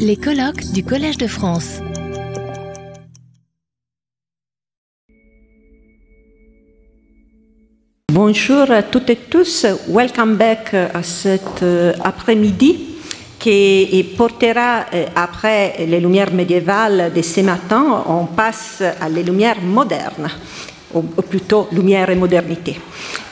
Les 0.00 0.16
colloques 0.16 0.72
du 0.72 0.82
Collège 0.82 1.18
de 1.18 1.28
France. 1.28 1.80
Bonjour 8.12 8.68
à 8.72 8.82
toutes 8.82 9.10
et 9.10 9.16
tous. 9.16 9.64
Welcome 9.88 10.34
back 10.34 10.74
à 10.74 11.02
cet 11.04 11.62
euh, 11.62 11.92
après-midi 12.02 12.96
qui 13.38 14.14
portera 14.18 14.86
euh, 14.92 15.06
après 15.14 15.86
les 15.86 16.00
lumières 16.00 16.32
médiévales 16.32 17.12
de 17.14 17.22
ce 17.22 17.40
matin, 17.42 18.02
on 18.08 18.24
passe 18.24 18.82
à 19.00 19.08
les 19.08 19.22
lumières 19.22 19.62
modernes 19.62 20.28
ou 20.92 21.02
plutôt 21.02 21.68
lumière 21.70 22.10
et 22.10 22.16
modernité. 22.16 22.80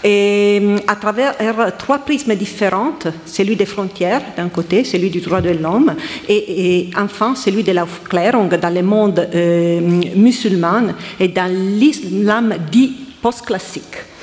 Et 0.06 0.60
euh, 0.62 0.76
à 0.86 0.96
travers 0.96 1.34
trois 1.78 1.98
prismes 1.98 2.34
différents, 2.34 2.92
celui 3.24 3.56
des 3.56 3.64
frontières 3.64 4.20
d'un 4.36 4.50
côté, 4.50 4.84
celui 4.84 5.08
du 5.08 5.20
droit 5.20 5.40
de 5.40 5.50
l'homme, 5.50 5.94
et, 6.28 6.90
enfin 6.94 7.34
celui 7.34 7.62
de 7.62 7.72
la 7.72 7.84
Aufklärung 7.84 8.54
dans 8.54 8.74
le 8.74 8.82
monde 8.82 9.26
euh, 9.34 9.80
musulman 10.14 10.92
et 11.18 11.28
dans 11.28 11.50
l'islam 11.50 12.54
dit 12.70 12.92
post-classique. 13.22 14.13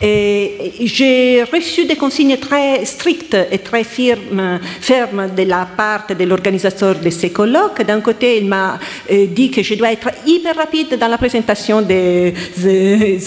J'ai 0.00 1.42
reçu 1.42 1.84
des 1.84 1.96
consignes 1.96 2.36
très 2.36 2.84
strictes 2.84 3.36
et 3.50 3.58
très 3.58 3.82
firmes, 3.82 4.60
fermes 4.80 5.34
de 5.34 5.42
la 5.42 5.66
part 5.66 6.06
de 6.16 6.24
l'organisateur 6.24 6.94
de 6.94 7.10
ces 7.10 7.30
colloques. 7.30 7.82
D'un 7.82 8.00
côté, 8.00 8.38
il 8.38 8.46
m'a 8.46 8.78
euh, 9.10 9.26
dit 9.26 9.50
que 9.50 9.62
je 9.62 9.74
dois 9.74 9.90
être 9.92 10.10
hyper 10.24 10.54
rapide 10.54 10.96
dans 10.98 11.08
la 11.08 11.18
présentation 11.18 11.82
des, 11.82 12.32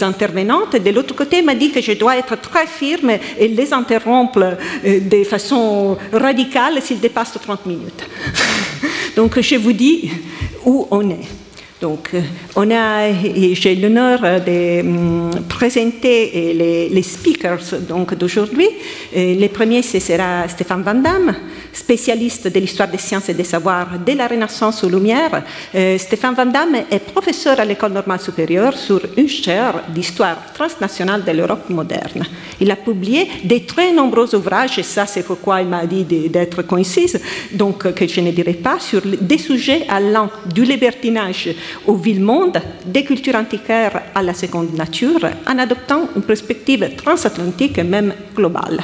intervenantes. 0.02 0.78
De 0.78 0.92
l'autre 0.92 1.14
côté, 1.14 1.40
il 1.40 1.46
m'a 1.46 1.56
dit 1.56 1.72
que 1.72 1.82
je 1.82 1.92
dois 1.94 2.18
être 2.18 2.40
très 2.40 2.68
firme 2.68 3.12
et 3.38 3.48
les 3.50 3.74
interrompre 3.74 4.58
euh, 4.86 5.00
de 5.02 5.24
façon 5.26 5.98
radicale 6.14 6.82
s'ils 6.82 7.02
dépassent 7.02 7.38
30 7.42 7.66
minutes. 7.66 8.08
Donc, 9.18 9.40
je 9.42 9.56
vous 9.56 9.74
dis 9.74 10.10
où 10.66 10.88
on 10.90 11.10
est. 11.10 11.28
Donc, 11.82 12.12
euh, 12.14 12.22
on 12.56 12.70
a, 12.70 13.12
j'ai 13.54 13.76
l'honneur 13.76 14.20
de 14.22 14.82
hum, 14.82 15.32
présenter 15.50 16.54
les, 16.54 16.90
les 16.90 17.02
speakers 17.02 17.74
d'aujourd'hui. 18.18 18.68
Le 19.16 19.48
premier, 19.48 19.82
ce 19.82 20.00
sera 20.00 20.48
Stéphane 20.48 20.84
Van 20.84 20.94
Damme, 20.94 21.34
spécialiste 21.74 22.48
de 22.48 22.60
l'histoire 22.60 22.90
des 22.90 22.98
sciences 22.98 23.30
et 23.30 23.34
des 23.34 23.44
savoirs 23.44 24.00
de 24.06 24.14
la 24.14 24.28
Renaissance 24.28 24.84
aux 24.84 24.90
Lumières. 24.90 25.44
Euh, 25.76 25.98
Stéphane 25.98 26.36
Van 26.36 26.46
Damme 26.46 26.76
est 26.90 27.00
professeur 27.00 27.60
à 27.60 27.66
l'École 27.66 27.94
normale 27.94 28.20
supérieure 28.20 28.78
sur 28.78 29.02
une 29.18 29.28
chaire 29.28 29.84
d'histoire 29.90 30.38
transnationale 30.54 31.24
de 31.24 31.32
l'Europe 31.32 31.70
moderne. 31.70 32.26
Il 32.60 32.70
a 32.72 32.76
publié 32.76 33.28
des 33.44 33.66
très 33.66 33.92
nombreux 33.92 34.34
ouvrages, 34.36 34.78
et 34.78 34.84
ça 34.84 35.06
c'est 35.06 35.24
pourquoi 35.24 35.62
il 35.62 35.68
m'a 35.68 35.86
dit 35.86 36.04
d'être 36.04 36.62
concise, 36.64 37.20
donc 37.52 37.94
que 37.94 38.08
je 38.08 38.22
ne 38.22 38.32
dirai 38.32 38.54
pas, 38.54 38.80
sur 38.80 39.02
des 39.04 39.38
sujets 39.38 39.86
allant 39.90 40.30
du 40.54 40.64
libertinage 40.64 41.50
au 41.88 41.96
ville-monde, 41.96 42.62
des 42.86 43.04
cultures 43.04 43.36
antiquaires 43.36 44.02
à 44.14 44.22
la 44.22 44.34
seconde 44.34 44.74
nature, 44.74 45.22
en 45.48 45.58
adoptant 45.58 46.10
une 46.16 46.22
perspective 46.22 46.96
transatlantique 46.96 47.78
et 47.78 47.84
même 47.84 48.14
globale. 48.36 48.82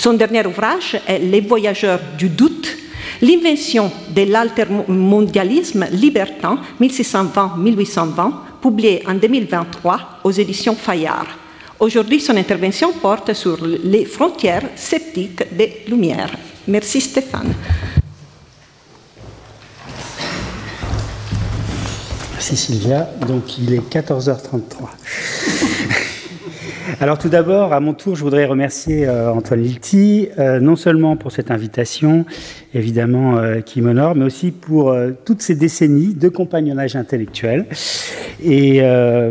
Son 0.00 0.14
dernier 0.14 0.46
ouvrage 0.46 0.98
est 1.06 1.18
Les 1.18 1.42
voyageurs 1.42 2.00
du 2.16 2.30
doute, 2.30 2.74
l'invention 3.20 3.92
de 4.08 4.22
l'altermondialisme 4.22 5.88
libertin 5.92 6.58
1620-1820, 6.80 8.32
publié 8.62 9.02
en 9.06 9.12
2023 9.12 10.20
aux 10.24 10.30
éditions 10.30 10.74
Fayard. 10.74 11.26
Aujourd'hui, 11.78 12.18
son 12.18 12.34
intervention 12.34 12.94
porte 12.94 13.34
sur 13.34 13.58
les 13.62 14.06
frontières 14.06 14.70
sceptiques 14.74 15.54
des 15.54 15.82
Lumières. 15.86 16.32
Merci 16.66 17.02
Stéphane. 17.02 17.52
Merci 22.32 22.56
Sylvia. 22.56 23.06
Donc 23.28 23.58
il 23.58 23.74
est 23.74 23.94
14h33. 23.94 25.98
Alors 26.98 27.18
tout 27.18 27.28
d'abord, 27.28 27.72
à 27.72 27.80
mon 27.80 27.94
tour, 27.94 28.16
je 28.16 28.22
voudrais 28.22 28.46
remercier 28.46 29.06
euh, 29.06 29.30
Antoine 29.30 29.60
Lilti, 29.60 30.28
euh, 30.38 30.60
non 30.60 30.76
seulement 30.76 31.16
pour 31.16 31.30
cette 31.30 31.50
invitation, 31.50 32.24
évidemment, 32.74 33.36
euh, 33.36 33.60
qui 33.60 33.80
m'honore, 33.80 34.14
mais 34.14 34.24
aussi 34.24 34.50
pour 34.50 34.96
toutes 35.24 35.42
ces 35.42 35.54
décennies 35.54 36.14
de 36.14 36.28
compagnonnage 36.28 36.96
intellectuel. 36.96 37.66
Et 38.42 38.80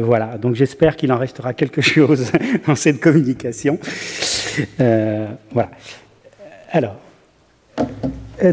voilà, 0.01 0.37
donc 0.37 0.55
j'espère 0.55 0.95
qu'il 0.95 1.11
en 1.11 1.17
restera 1.17 1.53
quelque 1.53 1.81
chose 1.81 2.31
dans 2.67 2.75
cette 2.75 2.99
communication. 2.99 3.79
voilà. 4.77 5.71
Alors, 6.71 6.95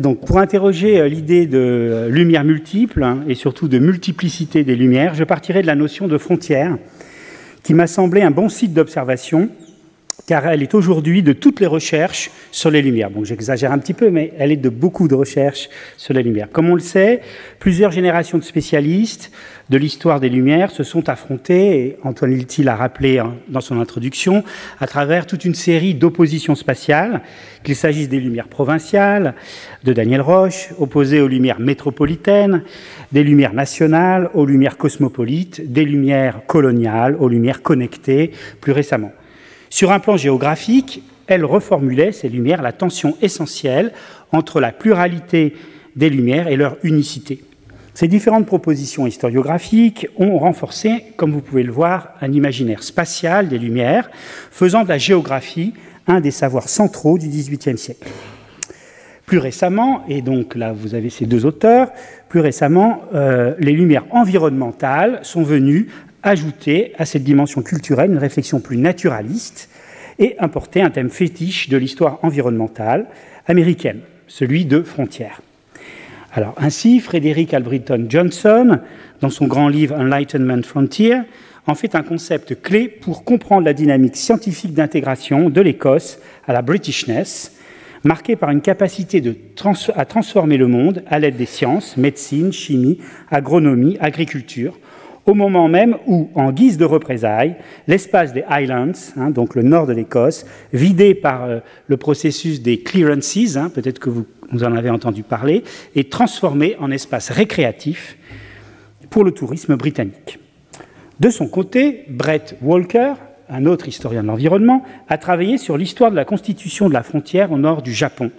donc, 0.00 0.24
pour 0.24 0.38
interroger 0.38 1.08
l'idée 1.08 1.46
de 1.46 2.08
lumière 2.10 2.44
multiple 2.44 3.02
hein, 3.04 3.20
et 3.28 3.34
surtout 3.34 3.68
de 3.68 3.78
multiplicité 3.78 4.64
des 4.64 4.74
lumières, 4.74 5.14
je 5.14 5.24
partirai 5.24 5.62
de 5.62 5.66
la 5.66 5.74
notion 5.74 6.08
de 6.08 6.18
frontière 6.18 6.76
qui 7.66 7.74
m'a 7.74 7.88
semblé 7.88 8.22
un 8.22 8.30
bon 8.30 8.48
site 8.48 8.72
d'observation, 8.74 9.48
car 10.26 10.46
elle 10.46 10.62
est 10.62 10.74
aujourd'hui 10.74 11.22
de 11.22 11.32
toutes 11.32 11.60
les 11.60 11.66
recherches 11.66 12.30
sur 12.50 12.70
les 12.70 12.82
lumières. 12.82 13.10
Bon, 13.10 13.24
j'exagère 13.24 13.72
un 13.72 13.78
petit 13.78 13.94
peu, 13.94 14.10
mais 14.10 14.32
elle 14.38 14.50
est 14.50 14.56
de 14.56 14.68
beaucoup 14.68 15.08
de 15.08 15.14
recherches 15.14 15.68
sur 15.96 16.14
les 16.14 16.22
lumières. 16.22 16.48
Comme 16.50 16.70
on 16.70 16.74
le 16.74 16.80
sait, 16.80 17.20
plusieurs 17.58 17.92
générations 17.92 18.38
de 18.38 18.42
spécialistes 18.42 19.30
de 19.68 19.78
l'histoire 19.78 20.20
des 20.20 20.28
Lumières 20.28 20.70
se 20.70 20.84
sont 20.84 21.08
affrontés, 21.08 21.78
et 21.78 21.96
Antoine 22.04 22.30
Lilti 22.30 22.62
l'a 22.62 22.76
rappelé 22.76 23.18
hein, 23.18 23.34
dans 23.48 23.60
son 23.60 23.80
introduction, 23.80 24.44
à 24.78 24.86
travers 24.86 25.26
toute 25.26 25.44
une 25.44 25.54
série 25.54 25.94
d'oppositions 25.94 26.54
spatiales, 26.54 27.22
qu'il 27.64 27.74
s'agisse 27.74 28.08
des 28.08 28.20
Lumières 28.20 28.48
provinciales, 28.48 29.34
de 29.82 29.92
Daniel 29.92 30.20
Roche, 30.20 30.70
opposées 30.78 31.20
aux 31.20 31.28
Lumières 31.28 31.58
métropolitaines, 31.58 32.62
des 33.10 33.24
Lumières 33.24 33.54
nationales 33.54 34.30
aux 34.34 34.46
Lumières 34.46 34.76
cosmopolites, 34.76 35.72
des 35.72 35.84
Lumières 35.84 36.46
coloniales 36.46 37.16
aux 37.18 37.28
Lumières 37.28 37.62
connectées 37.62 38.30
plus 38.60 38.72
récemment. 38.72 39.12
Sur 39.70 39.92
un 39.92 39.98
plan 39.98 40.16
géographique, 40.16 41.02
elle 41.26 41.44
reformulait, 41.44 42.12
ces 42.12 42.28
Lumières, 42.28 42.62
la 42.62 42.72
tension 42.72 43.16
essentielle 43.20 43.92
entre 44.32 44.60
la 44.60 44.72
pluralité 44.72 45.54
des 45.96 46.10
Lumières 46.10 46.48
et 46.48 46.56
leur 46.56 46.76
unicité. 46.82 47.42
Ces 47.94 48.08
différentes 48.08 48.46
propositions 48.46 49.06
historiographiques 49.06 50.06
ont 50.18 50.38
renforcé, 50.38 51.06
comme 51.16 51.32
vous 51.32 51.40
pouvez 51.40 51.62
le 51.62 51.72
voir, 51.72 52.10
un 52.20 52.30
imaginaire 52.32 52.82
spatial 52.82 53.48
des 53.48 53.58
Lumières, 53.58 54.10
faisant 54.50 54.84
de 54.84 54.88
la 54.88 54.98
géographie 54.98 55.72
un 56.06 56.20
des 56.20 56.30
savoirs 56.30 56.68
centraux 56.68 57.18
du 57.18 57.26
XVIIIe 57.28 57.78
siècle. 57.78 58.06
Plus 59.24 59.38
récemment, 59.38 60.04
et 60.08 60.22
donc 60.22 60.54
là 60.54 60.72
vous 60.72 60.94
avez 60.94 61.10
ces 61.10 61.26
deux 61.26 61.46
auteurs, 61.46 61.88
plus 62.28 62.40
récemment, 62.40 63.00
euh, 63.14 63.54
les 63.58 63.72
lumières 63.72 64.04
environnementales 64.10 65.20
sont 65.22 65.42
venues 65.42 65.88
ajouter 66.26 66.92
à 66.98 67.06
cette 67.06 67.22
dimension 67.22 67.62
culturelle 67.62 68.10
une 68.10 68.18
réflexion 68.18 68.60
plus 68.60 68.76
naturaliste 68.76 69.70
et 70.18 70.34
importer 70.40 70.82
un 70.82 70.90
thème 70.90 71.08
fétiche 71.08 71.68
de 71.68 71.76
l'histoire 71.76 72.18
environnementale 72.22 73.06
américaine, 73.46 74.00
celui 74.26 74.64
de 74.64 74.82
frontières. 74.82 75.40
Alors, 76.32 76.54
ainsi, 76.58 77.00
Frédéric 77.00 77.54
Albritton 77.54 78.06
Johnson, 78.08 78.80
dans 79.20 79.30
son 79.30 79.46
grand 79.46 79.68
livre 79.68 79.94
Enlightenment 79.94 80.62
Frontier, 80.62 81.20
en 81.66 81.74
fait 81.74 81.94
un 81.94 82.02
concept 82.02 82.60
clé 82.60 82.88
pour 82.88 83.24
comprendre 83.24 83.64
la 83.64 83.72
dynamique 83.72 84.16
scientifique 84.16 84.74
d'intégration 84.74 85.48
de 85.48 85.60
l'Écosse 85.60 86.18
à 86.46 86.52
la 86.52 86.60
Britishness, 86.60 87.52
marquée 88.02 88.36
par 88.36 88.50
une 88.50 88.60
capacité 88.60 89.22
à 89.94 90.04
transformer 90.04 90.56
le 90.56 90.66
monde 90.66 91.04
à 91.08 91.18
l'aide 91.18 91.36
des 91.36 91.46
sciences, 91.46 91.96
médecine, 91.96 92.52
chimie, 92.52 92.98
agronomie, 93.30 93.96
agriculture, 94.00 94.78
au 95.26 95.34
moment 95.34 95.68
même 95.68 95.96
où, 96.06 96.30
en 96.34 96.52
guise 96.52 96.78
de 96.78 96.84
représailles, 96.84 97.56
l'espace 97.88 98.32
des 98.32 98.44
Highlands, 98.48 98.92
hein, 99.16 99.30
donc 99.30 99.54
le 99.56 99.62
nord 99.62 99.86
de 99.86 99.92
l'Écosse, 99.92 100.46
vidé 100.72 101.14
par 101.14 101.44
euh, 101.44 101.58
le 101.88 101.96
processus 101.96 102.62
des 102.62 102.80
clearances, 102.80 103.56
hein, 103.56 103.70
peut-être 103.74 103.98
que 103.98 104.08
vous, 104.08 104.24
vous, 104.52 104.64
en 104.64 104.74
avez 104.76 104.90
entendu 104.90 105.24
parler, 105.24 105.64
est 105.96 106.10
transformé 106.10 106.76
en 106.78 106.90
espace 106.90 107.30
récréatif 107.30 108.16
pour 109.10 109.24
le 109.24 109.32
tourisme 109.32 109.76
britannique. 109.76 110.38
De 111.18 111.30
son 111.30 111.48
côté, 111.48 112.04
Brett 112.08 112.56
Walker, 112.62 113.14
un 113.48 113.66
autre 113.66 113.88
historien 113.88 114.22
de 114.22 114.28
l'environnement, 114.28 114.84
a 115.08 115.18
travaillé 115.18 115.58
sur 115.58 115.76
l'histoire 115.76 116.10
de 116.10 116.16
la 116.16 116.24
constitution 116.24 116.88
de 116.88 116.94
la 116.94 117.02
frontière 117.02 117.52
au 117.52 117.58
nord 117.58 117.82
du 117.82 117.92
Japon, 117.92 118.30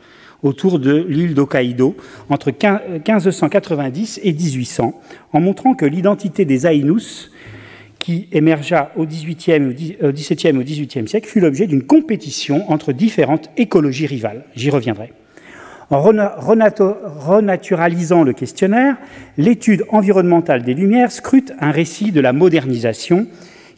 autour 0.44 0.80
de 0.80 1.06
l'île 1.08 1.34
d'Hokkaido 1.34 1.96
entre 2.30 2.52
1590 2.52 4.22
et 4.24 4.34
1800, 4.34 5.00
en 5.34 5.40
montrant 5.40 5.74
que 5.74 5.86
l'identité 5.86 6.46
des 6.46 6.66
Ainus, 6.66 7.32
qui 8.00 8.28
émergea 8.32 8.92
au 8.96 9.06
XVIIe, 9.06 9.96
au 10.02 10.12
XVIIe 10.12 10.56
et 10.56 10.58
au 10.58 10.64
XVIIIe 10.64 11.08
siècle, 11.08 11.28
fut 11.28 11.40
l'objet 11.40 11.68
d'une 11.68 11.84
compétition 11.84 12.70
entre 12.72 12.94
différentes 12.94 13.50
écologies 13.58 14.06
rivales. 14.06 14.46
J'y 14.56 14.70
reviendrai. 14.70 15.12
En 15.90 16.02
renaturalisant 16.02 18.24
le 18.24 18.34
questionnaire, 18.34 18.98
l'étude 19.38 19.86
environnementale 19.90 20.64
des 20.64 20.74
Lumières 20.74 21.12
scrute 21.12 21.54
un 21.60 21.72
récit 21.72 22.12
de 22.12 22.20
la 22.20 22.34
modernisation 22.34 23.28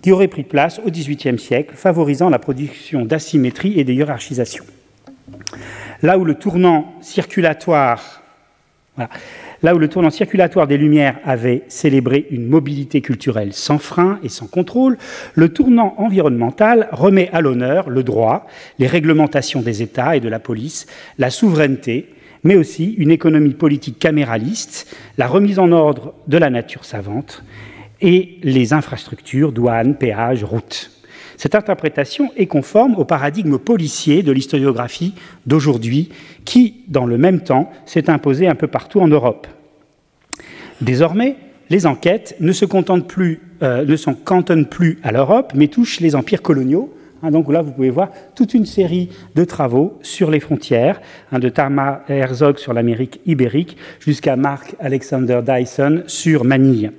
qui 0.01 0.11
aurait 0.11 0.27
pris 0.27 0.43
place 0.43 0.79
au 0.85 0.89
XVIIIe 0.89 1.37
siècle, 1.37 1.75
favorisant 1.75 2.29
la 2.29 2.39
production 2.39 3.05
d'asymétrie 3.05 3.79
et 3.79 3.83
de 3.83 3.93
hiérarchisation. 3.93 4.63
Là 6.01 6.17
où 6.17 6.23
le 6.23 6.35
tournant 6.35 6.95
circulatoire 7.01 8.21
des 10.67 10.77
Lumières 10.77 11.19
avait 11.25 11.63
célébré 11.67 12.27
une 12.31 12.47
mobilité 12.47 13.01
culturelle 13.01 13.53
sans 13.53 13.77
frein 13.77 14.19
et 14.23 14.29
sans 14.29 14.47
contrôle, 14.47 14.97
le 15.33 15.49
tournant 15.49 15.95
environnemental 15.97 16.87
remet 16.91 17.29
à 17.33 17.41
l'honneur 17.41 17.89
le 17.89 18.03
droit, 18.03 18.47
les 18.77 18.87
réglementations 18.87 19.61
des 19.61 19.81
États 19.81 20.15
et 20.15 20.21
de 20.21 20.29
la 20.29 20.39
police, 20.39 20.87
la 21.17 21.29
souveraineté, 21.29 22.13
mais 22.43 22.55
aussi 22.55 22.93
une 22.93 23.11
économie 23.11 23.53
politique 23.53 23.99
caméraliste, 23.99 24.95
la 25.17 25.27
remise 25.27 25.59
en 25.59 25.73
ordre 25.73 26.13
de 26.27 26.37
la 26.37 26.49
nature 26.49 26.85
savante 26.85 27.43
et 28.01 28.37
les 28.43 28.71
infrastructures, 28.71 29.51
douanes, 29.51 29.97
péages, 29.97 30.45
routes. 30.45 30.98
Cette 31.39 31.55
interprétation 31.55 32.33
est 32.35 32.47
conforme 32.47 32.95
au 32.95 33.05
paradigme 33.05 33.57
policier 33.59 34.23
de 34.23 34.33
l'historiographie 34.33 35.13
d'aujourd'hui, 35.45 36.09
qui, 36.43 36.81
dans 36.89 37.05
le 37.05 37.17
même 37.17 37.39
temps, 37.39 37.71
s'est 37.85 38.09
imposé 38.09 38.45
un 38.45 38.55
peu 38.55 38.67
partout 38.67 38.99
en 38.99 39.07
Europe. 39.07 39.47
Désormais, 40.81 41.37
les 41.69 41.85
enquêtes 41.85 42.35
ne 42.41 42.51
se 42.51 42.65
contentent 42.65 43.07
plus, 43.07 43.39
euh, 43.63 43.85
ne 43.85 43.95
s'en 43.95 44.15
cantonnent 44.15 44.67
plus 44.67 44.99
à 45.01 45.13
l'Europe, 45.13 45.53
mais 45.55 45.69
touchent 45.69 46.01
les 46.01 46.13
empires 46.13 46.41
coloniaux. 46.41 46.93
Hein, 47.23 47.31
donc 47.31 47.49
là, 47.49 47.61
vous 47.61 47.71
pouvez 47.71 47.89
voir 47.89 48.09
toute 48.35 48.53
une 48.53 48.65
série 48.65 49.07
de 49.35 49.45
travaux 49.45 49.97
sur 50.01 50.31
les 50.31 50.41
frontières, 50.41 50.99
hein, 51.31 51.39
de 51.39 51.47
Tarma 51.47 52.01
Herzog 52.09 52.57
sur 52.57 52.73
l'Amérique 52.73 53.21
ibérique 53.25 53.77
jusqu'à 54.01 54.35
Mark 54.35 54.75
Alexander 54.81 55.39
Dyson 55.41 56.03
sur 56.05 56.43
Manille. 56.43 56.91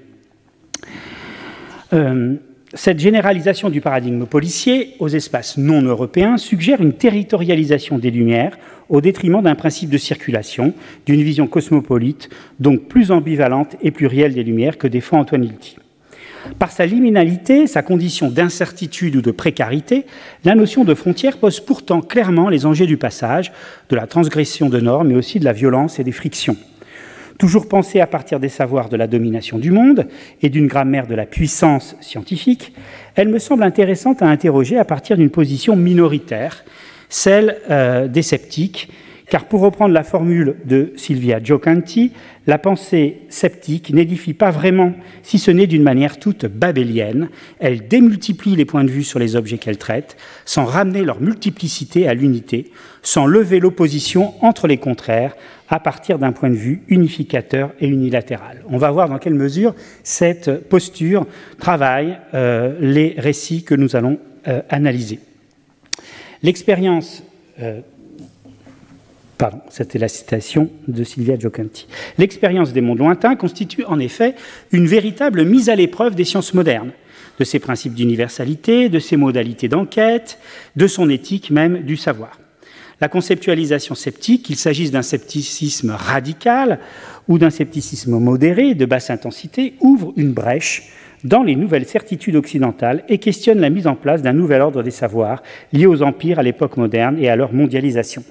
Euh, 1.93 2.37
cette 2.75 3.01
généralisation 3.01 3.69
du 3.69 3.81
paradigme 3.81 4.27
policier 4.27 4.95
aux 5.01 5.09
espaces 5.09 5.57
non 5.57 5.83
européens 5.83 6.37
suggère 6.37 6.81
une 6.81 6.93
territorialisation 6.93 7.99
des 7.99 8.13
Lumières 8.13 8.57
au 8.89 9.01
détriment 9.01 9.43
d'un 9.43 9.57
principe 9.57 9.91
de 9.91 9.99
circulation, 9.99 10.73
d'une 11.05 11.23
vision 11.23 11.47
cosmopolite, 11.47 12.29
donc 12.61 12.83
plus 12.83 13.11
ambivalente 13.11 13.77
et 13.83 13.91
plurielle 13.91 14.35
des 14.35 14.45
Lumières 14.45 14.79
que 14.79 14.87
défend 14.87 15.19
Antoine 15.19 15.45
Hilty. 15.45 15.77
Par 16.59 16.71
sa 16.71 16.87
liminalité, 16.87 17.67
sa 17.67 17.83
condition 17.83 18.31
d'incertitude 18.31 19.17
ou 19.17 19.21
de 19.21 19.31
précarité, 19.31 20.07
la 20.45 20.55
notion 20.55 20.85
de 20.85 20.95
frontière 20.95 21.39
pose 21.39 21.61
pourtant 21.61 22.01
clairement 22.01 22.49
les 22.49 22.67
enjeux 22.67 22.87
du 22.87 22.97
passage, 22.97 23.53
de 23.89 23.97
la 23.97 24.07
transgression 24.07 24.69
de 24.69 24.81
normes, 24.81 25.09
mais 25.09 25.17
aussi 25.17 25.39
de 25.39 25.45
la 25.45 25.53
violence 25.53 25.99
et 25.99 26.05
des 26.05 26.13
frictions. 26.13 26.57
Toujours 27.41 27.69
pensée 27.69 28.01
à 28.01 28.07
partir 28.07 28.39
des 28.39 28.51
savoirs 28.51 28.91
de 28.91 28.99
la 28.99 29.07
domination 29.07 29.59
du 29.59 29.71
monde 29.71 30.07
et 30.43 30.51
d'une 30.51 30.67
grammaire 30.67 31.07
de 31.07 31.15
la 31.15 31.25
puissance 31.25 31.97
scientifique, 32.03 32.75
elle 33.15 33.31
me 33.31 33.39
semble 33.39 33.63
intéressante 33.63 34.21
à 34.21 34.27
interroger 34.27 34.77
à 34.77 34.85
partir 34.85 35.17
d'une 35.17 35.31
position 35.31 35.75
minoritaire, 35.75 36.67
celle 37.09 37.57
euh, 37.71 38.09
des 38.09 38.21
sceptiques, 38.21 38.91
car 39.31 39.45
pour 39.45 39.61
reprendre 39.61 39.95
la 39.95 40.03
formule 40.03 40.57
de 40.65 40.93
Silvia 40.97 41.41
Giocanti, 41.43 42.13
la 42.49 42.59
pensée 42.59 43.19
sceptique 43.29 43.95
n'édifie 43.95 44.35
pas 44.35 44.51
vraiment, 44.51 44.93
si 45.23 45.39
ce 45.39 45.53
n'est 45.53 45.69
d'une 45.69 45.85
manière 45.85 46.19
toute 46.19 46.47
babélienne. 46.47 47.29
Elle 47.61 47.87
démultiplie 47.87 48.57
les 48.57 48.65
points 48.65 48.83
de 48.83 48.91
vue 48.91 49.05
sur 49.05 49.21
les 49.21 49.37
objets 49.37 49.59
qu'elle 49.59 49.79
traite, 49.79 50.17
sans 50.45 50.65
ramener 50.65 51.03
leur 51.05 51.21
multiplicité 51.21 52.09
à 52.09 52.15
l'unité, 52.15 52.73
sans 53.03 53.25
lever 53.25 53.61
l'opposition 53.61 54.35
entre 54.45 54.67
les 54.67 54.79
contraires, 54.79 55.37
à 55.69 55.79
partir 55.79 56.19
d'un 56.19 56.33
point 56.33 56.51
de 56.51 56.57
vue 56.57 56.83
unificateur 56.89 57.71
et 57.81 57.87
unilatéral. 57.87 58.65
On 58.69 58.79
va 58.79 58.91
voir 58.91 59.09
dans 59.09 59.19
quelle 59.19 59.35
mesure 59.35 59.77
cette 60.03 60.69
posture 60.69 61.25
travaille 61.61 62.19
euh, 62.35 62.75
les 62.81 63.15
récits 63.17 63.63
que 63.63 63.77
nous 63.77 63.95
allons 63.95 64.19
euh, 64.49 64.63
analyser. 64.69 65.21
L'expérience 66.43 67.23
euh, 67.61 67.81
Pardon, 69.41 69.61
c'était 69.71 69.99
la 69.99 70.09
citation 70.09 70.69
de 70.87 71.03
Silvia 71.03 71.39
Giocanti. 71.39 71.87
L'expérience 72.19 72.75
des 72.75 72.83
mondes 72.83 72.99
lointains 72.99 73.37
constitue 73.37 73.85
en 73.85 73.99
effet 73.99 74.35
une 74.71 74.87
véritable 74.87 75.47
mise 75.47 75.71
à 75.71 75.77
l'épreuve 75.77 76.15
des 76.15 76.25
sciences 76.25 76.53
modernes, 76.53 76.91
de 77.39 77.45
ses 77.45 77.59
principes 77.59 77.95
d'universalité, 77.95 78.91
de 78.91 78.99
ses 78.99 79.17
modalités 79.17 79.69
d'enquête, 79.69 80.39
de 80.77 80.87
son 80.87 81.09
éthique 81.09 81.51
même 81.51 81.85
du 81.85 81.97
savoir 81.97 82.39
la 83.01 83.09
conceptualisation 83.09 83.95
sceptique, 83.95 84.43
qu'il 84.43 84.57
s'agisse 84.57 84.91
d'un 84.91 85.01
scepticisme 85.01 85.89
radical 85.89 86.81
ou 87.29 87.39
d'un 87.39 87.49
scepticisme 87.49 88.19
modéré 88.19 88.75
de 88.75 88.85
basse 88.85 89.09
intensité, 89.09 89.73
ouvre 89.81 90.13
une 90.19 90.35
brèche 90.35 90.93
dans 91.25 91.43
les 91.43 91.57
nouvelles 91.57 91.87
certitudes 91.87 92.37
occidentales 92.37 93.05
et 93.09 93.17
questionne 93.17 93.59
la 93.59 93.71
mise 93.71 93.87
en 93.87 93.95
place 93.95 94.21
d'un 94.21 94.35
nouvel 94.35 94.61
ordre 94.61 94.83
des 94.83 94.91
savoirs 94.91 95.43
liés 95.73 95.87
aux 95.87 96.03
empires 96.03 96.39
à 96.39 96.43
l'époque 96.43 96.77
moderne 96.77 97.17
et 97.19 97.31
à 97.31 97.37
leur 97.37 97.55
mondialisation. 97.55 98.23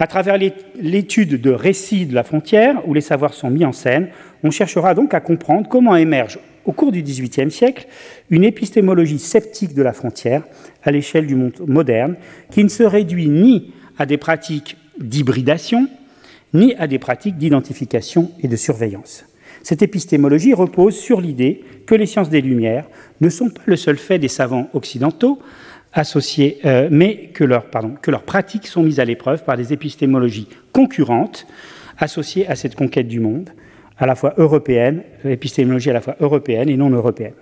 À 0.00 0.06
travers 0.06 0.38
l'étude 0.76 1.40
de 1.40 1.50
récits 1.50 2.06
de 2.06 2.14
la 2.14 2.22
frontière, 2.22 2.86
où 2.86 2.94
les 2.94 3.00
savoirs 3.00 3.34
sont 3.34 3.50
mis 3.50 3.64
en 3.64 3.72
scène, 3.72 4.08
on 4.44 4.50
cherchera 4.50 4.94
donc 4.94 5.12
à 5.12 5.20
comprendre 5.20 5.68
comment 5.68 5.96
émerge 5.96 6.38
au 6.64 6.72
cours 6.72 6.92
du 6.92 7.02
XVIIIe 7.02 7.50
siècle 7.50 7.88
une 8.30 8.44
épistémologie 8.44 9.18
sceptique 9.18 9.74
de 9.74 9.82
la 9.82 9.92
frontière 9.92 10.44
à 10.84 10.92
l'échelle 10.92 11.26
du 11.26 11.34
monde 11.34 11.54
moderne, 11.66 12.14
qui 12.50 12.62
ne 12.62 12.68
se 12.68 12.84
réduit 12.84 13.28
ni 13.28 13.72
à 13.98 14.06
des 14.06 14.18
pratiques 14.18 14.76
d'hybridation, 15.00 15.88
ni 16.54 16.74
à 16.76 16.86
des 16.86 16.98
pratiques 16.98 17.36
d'identification 17.36 18.30
et 18.40 18.48
de 18.48 18.56
surveillance. 18.56 19.24
Cette 19.62 19.82
épistémologie 19.82 20.54
repose 20.54 20.96
sur 20.96 21.20
l'idée 21.20 21.64
que 21.86 21.94
les 21.94 22.06
sciences 22.06 22.30
des 22.30 22.40
Lumières 22.40 22.86
ne 23.20 23.28
sont 23.28 23.50
pas 23.50 23.62
le 23.66 23.76
seul 23.76 23.96
fait 23.96 24.18
des 24.18 24.28
savants 24.28 24.68
occidentaux, 24.74 25.40
associés, 25.98 26.58
euh, 26.64 26.88
mais 26.90 27.28
que, 27.34 27.44
que 28.00 28.10
leurs 28.10 28.22
pratiques 28.22 28.66
sont 28.66 28.82
mises 28.82 29.00
à 29.00 29.04
l'épreuve 29.04 29.44
par 29.44 29.56
des 29.56 29.72
épistémologies 29.72 30.48
concurrentes 30.72 31.46
associées 31.98 32.48
à 32.48 32.56
cette 32.56 32.74
conquête 32.74 33.08
du 33.08 33.20
monde, 33.20 33.50
à 33.98 34.06
la 34.06 34.14
fois 34.14 34.34
européenne, 34.36 35.02
épistémologie 35.24 35.90
à 35.90 35.94
la 35.94 36.00
fois 36.00 36.16
européenne 36.20 36.68
et 36.68 36.76
non 36.76 36.90
européenne. 36.90 37.34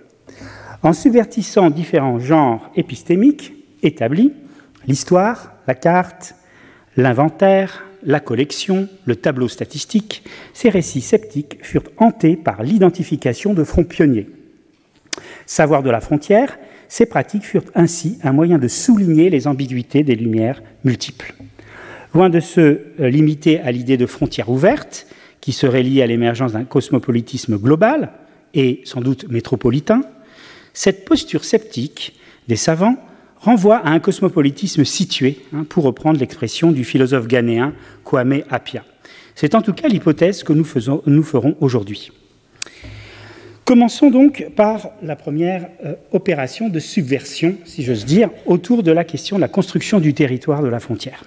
En 0.83 0.93
subvertissant 0.93 1.69
différents 1.69 2.19
genres 2.19 2.71
épistémiques 2.75 3.53
établis, 3.83 4.33
l'histoire, 4.87 5.53
la 5.67 5.75
carte, 5.75 6.35
l'inventaire, 6.95 7.83
la 8.03 8.19
collection, 8.19 8.87
le 9.05 9.15
tableau 9.15 9.47
statistique, 9.47 10.23
ces 10.53 10.69
récits 10.69 11.01
sceptiques 11.01 11.57
furent 11.61 11.89
hantés 11.97 12.35
par 12.35 12.63
l'identification 12.63 13.53
de 13.53 13.63
fronts 13.63 13.83
pionniers. 13.83 14.29
Savoir 15.45 15.83
de 15.83 15.89
la 15.89 16.01
frontière, 16.01 16.57
ces 16.87 17.05
pratiques 17.05 17.45
furent 17.45 17.63
ainsi 17.75 18.17
un 18.23 18.31
moyen 18.31 18.57
de 18.57 18.67
souligner 18.67 19.29
les 19.29 19.47
ambiguïtés 19.47 20.03
des 20.03 20.15
lumières 20.15 20.61
multiples. 20.83 21.33
Loin 22.13 22.29
de 22.29 22.39
se 22.39 22.61
euh, 22.61 23.09
limiter 23.09 23.59
à 23.59 23.71
l'idée 23.71 23.97
de 23.97 24.05
frontières 24.05 24.49
ouvertes, 24.49 25.07
qui 25.41 25.51
serait 25.51 25.83
liée 25.83 26.01
à 26.01 26.07
l'émergence 26.07 26.53
d'un 26.53 26.63
cosmopolitisme 26.63 27.57
global 27.57 28.11
et 28.53 28.81
sans 28.85 29.01
doute 29.01 29.29
métropolitain, 29.29 30.01
cette 30.73 31.05
posture 31.05 31.43
sceptique 31.43 32.15
des 32.47 32.55
savants 32.55 32.97
renvoie 33.39 33.77
à 33.77 33.89
un 33.89 33.99
cosmopolitisme 33.99 34.83
situé, 34.83 35.39
hein, 35.53 35.65
pour 35.67 35.83
reprendre 35.83 36.19
l'expression 36.19 36.71
du 36.71 36.83
philosophe 36.83 37.27
ghanéen 37.27 37.73
Kwame 38.03 38.41
Apia. 38.49 38.83
C'est 39.35 39.53
en 39.53 39.61
tout 39.61 39.73
cas 39.73 39.87
l'hypothèse 39.87 40.43
que 40.43 40.53
nous 40.53 41.23
ferons 41.23 41.55
aujourd'hui. 41.59 42.11
Commençons 43.67 44.09
donc 44.09 44.47
par 44.55 44.91
la 45.01 45.17
première 45.17 45.67
euh, 45.83 45.95
opération 46.13 46.69
de 46.69 46.79
subversion, 46.79 47.57
si 47.65 47.83
j'ose 47.83 48.05
dire, 48.05 48.29
autour 48.45 48.81
de 48.81 48.93
la 48.93 49.03
question 49.03 49.35
de 49.35 49.41
la 49.41 49.49
construction 49.49 49.99
du 49.99 50.13
territoire 50.13 50.61
de 50.61 50.69
la 50.69 50.79
frontière. 50.79 51.25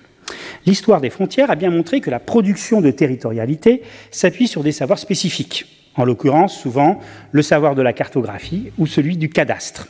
L'histoire 0.65 1.03
des 1.03 1.11
frontières 1.11 1.51
a 1.51 1.55
bien 1.55 1.69
montré 1.69 2.01
que 2.01 2.09
la 2.09 2.19
production 2.19 2.81
de 2.81 2.91
territorialité 2.91 3.83
s'appuie 4.11 4.49
sur 4.49 4.63
des 4.63 4.73
savoirs 4.73 4.99
spécifiques, 4.99 5.67
en 5.97 6.07
l'occurrence 6.07 6.59
souvent 6.59 6.99
le 7.31 7.43
savoir 7.43 7.75
de 7.75 7.83
la 7.83 7.93
cartographie 7.93 8.73
ou 8.79 8.87
celui 8.87 9.19
du 9.19 9.29
cadastre. 9.29 9.89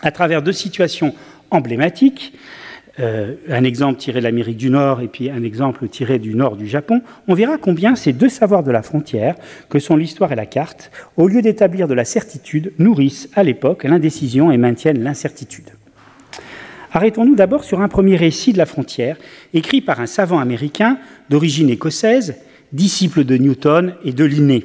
À 0.00 0.12
travers 0.12 0.40
deux 0.40 0.52
situations 0.52 1.14
emblématiques, 1.50 2.32
euh, 2.98 3.34
un 3.50 3.64
exemple 3.64 3.98
tiré 3.98 4.20
de 4.20 4.24
l'Amérique 4.24 4.56
du 4.56 4.70
Nord 4.70 5.02
et 5.02 5.08
puis 5.08 5.28
un 5.28 5.42
exemple 5.42 5.86
tiré 5.88 6.18
du 6.18 6.34
nord 6.34 6.56
du 6.56 6.66
Japon, 6.66 7.02
on 7.28 7.34
verra 7.34 7.58
combien 7.58 7.94
ces 7.94 8.14
deux 8.14 8.30
savoirs 8.30 8.62
de 8.62 8.70
la 8.70 8.82
frontière, 8.82 9.34
que 9.68 9.78
sont 9.78 9.96
l'histoire 9.96 10.32
et 10.32 10.36
la 10.36 10.46
carte, 10.46 10.90
au 11.16 11.28
lieu 11.28 11.42
d'établir 11.42 11.88
de 11.88 11.94
la 11.94 12.06
certitude, 12.06 12.72
nourrissent 12.78 13.28
à 13.34 13.42
l'époque 13.42 13.84
l'indécision 13.84 14.50
et 14.50 14.56
maintiennent 14.56 15.02
l'incertitude. 15.02 15.70
Arrêtons-nous 16.92 17.34
d'abord 17.34 17.64
sur 17.64 17.82
un 17.82 17.88
premier 17.88 18.16
récit 18.16 18.54
de 18.54 18.58
la 18.58 18.64
frontière, 18.64 19.18
écrit 19.52 19.82
par 19.82 20.00
un 20.00 20.06
savant 20.06 20.38
américain 20.38 20.98
d'origine 21.28 21.68
écossaise, 21.68 22.36
disciple 22.72 23.24
de 23.24 23.36
Newton 23.36 23.94
et 24.04 24.12
de 24.12 24.24
Linné. 24.24 24.64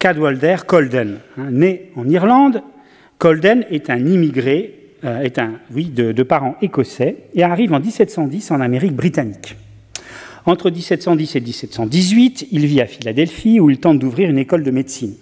Cadwalder 0.00 0.56
Colden, 0.66 1.20
hein, 1.38 1.50
né 1.52 1.92
en 1.94 2.08
Irlande, 2.08 2.62
Colden 3.18 3.64
est 3.70 3.90
un 3.90 4.04
immigré, 4.04 4.83
euh, 5.04 5.20
est 5.20 5.38
un, 5.38 5.54
oui, 5.72 5.86
de, 5.86 6.12
de 6.12 6.22
parents 6.22 6.56
écossais, 6.62 7.16
et 7.34 7.42
arrive 7.42 7.72
en 7.72 7.80
1710 7.80 8.50
en 8.50 8.60
Amérique 8.60 8.94
britannique. 8.94 9.56
Entre 10.46 10.70
1710 10.70 11.36
et 11.36 11.40
1718, 11.40 12.48
il 12.52 12.66
vit 12.66 12.80
à 12.80 12.86
Philadelphie 12.86 13.60
où 13.60 13.70
il 13.70 13.78
tente 13.78 13.98
d'ouvrir 13.98 14.28
une 14.28 14.38
école 14.38 14.62
de 14.62 14.70
médecine. 14.70 15.14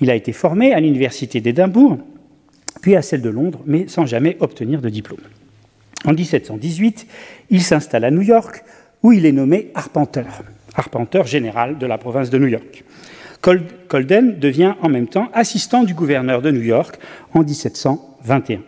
Il 0.00 0.10
a 0.10 0.16
été 0.16 0.32
formé 0.32 0.72
à 0.72 0.80
l'université 0.80 1.40
d'Édimbourg 1.40 1.98
puis 2.82 2.96
à 2.96 3.02
celle 3.02 3.22
de 3.22 3.30
Londres, 3.30 3.60
mais 3.64 3.88
sans 3.88 4.04
jamais 4.04 4.36
obtenir 4.40 4.82
de 4.82 4.90
diplôme. 4.90 5.20
En 6.04 6.12
1718, 6.12 7.06
il 7.50 7.62
s'installe 7.62 8.04
à 8.04 8.10
New 8.10 8.22
York, 8.22 8.64
où 9.02 9.12
il 9.12 9.24
est 9.24 9.32
nommé 9.32 9.70
arpenteur. 9.74 10.42
arpenteur 10.74 11.26
général 11.26 11.78
de 11.78 11.86
la 11.86 11.96
province 11.96 12.28
de 12.28 12.38
New 12.38 12.48
York. 12.48 12.84
Colden 13.88 14.38
devient 14.38 14.74
en 14.82 14.88
même 14.88 15.08
temps 15.08 15.28
assistant 15.32 15.84
du 15.84 15.94
gouverneur 15.94 16.42
de 16.42 16.50
New 16.50 16.62
York 16.62 16.98
en 17.34 17.42
1721. 17.42 18.60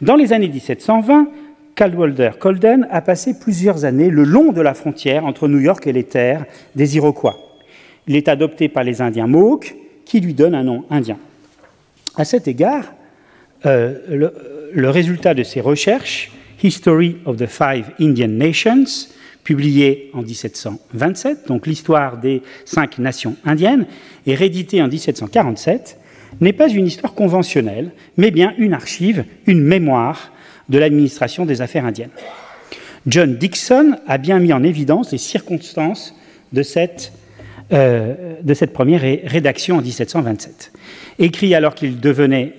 Dans 0.00 0.16
les 0.16 0.32
années 0.32 0.48
1720, 0.48 1.28
Cadwalder 1.74 2.32
Colden 2.38 2.86
a 2.90 3.00
passé 3.00 3.38
plusieurs 3.38 3.84
années 3.84 4.10
le 4.10 4.24
long 4.24 4.52
de 4.52 4.60
la 4.60 4.74
frontière 4.74 5.24
entre 5.24 5.48
New 5.48 5.60
York 5.60 5.86
et 5.86 5.92
les 5.92 6.04
terres 6.04 6.44
des 6.74 6.96
Iroquois. 6.96 7.38
Il 8.06 8.16
est 8.16 8.28
adopté 8.28 8.68
par 8.68 8.84
les 8.84 9.00
Indiens 9.00 9.26
Mohawks, 9.26 9.74
qui 10.04 10.20
lui 10.20 10.34
donnent 10.34 10.54
un 10.54 10.64
nom 10.64 10.84
indien. 10.90 11.18
À 12.16 12.24
cet 12.24 12.48
égard, 12.48 12.92
euh, 13.66 13.98
le, 14.08 14.34
le, 14.72 14.90
résultat 14.90 15.34
de 15.34 15.42
ses 15.42 15.60
recherches, 15.60 16.32
History 16.62 17.18
of 17.24 17.36
the 17.36 17.46
Five 17.46 17.92
Indian 18.00 18.28
Nations, 18.28 19.08
publié 19.44 20.10
en 20.12 20.22
1727, 20.22 21.46
donc 21.48 21.66
l'histoire 21.66 22.18
des 22.18 22.42
cinq 22.64 22.98
nations 22.98 23.36
indiennes, 23.44 23.86
et 24.26 24.34
réédité 24.34 24.82
en 24.82 24.88
1747, 24.88 25.98
n'est 26.40 26.52
pas 26.52 26.68
une 26.68 26.86
histoire 26.86 27.14
conventionnelle, 27.14 27.92
mais 28.16 28.30
bien 28.30 28.54
une 28.58 28.72
archive, 28.72 29.24
une 29.46 29.62
mémoire 29.62 30.32
de 30.68 30.78
l'administration 30.78 31.46
des 31.46 31.62
affaires 31.62 31.84
indiennes. 31.84 32.10
John 33.06 33.36
Dixon 33.36 33.96
a 34.06 34.18
bien 34.18 34.38
mis 34.38 34.52
en 34.52 34.62
évidence 34.62 35.12
les 35.12 35.18
circonstances 35.18 36.14
de 36.52 36.62
cette, 36.62 37.12
euh, 37.72 38.34
de 38.42 38.66
première 38.66 39.00
rédaction 39.00 39.78
en 39.78 39.82
1727. 39.82 40.72
Écrit 41.18 41.54
alors 41.54 41.74
qu'il 41.74 41.96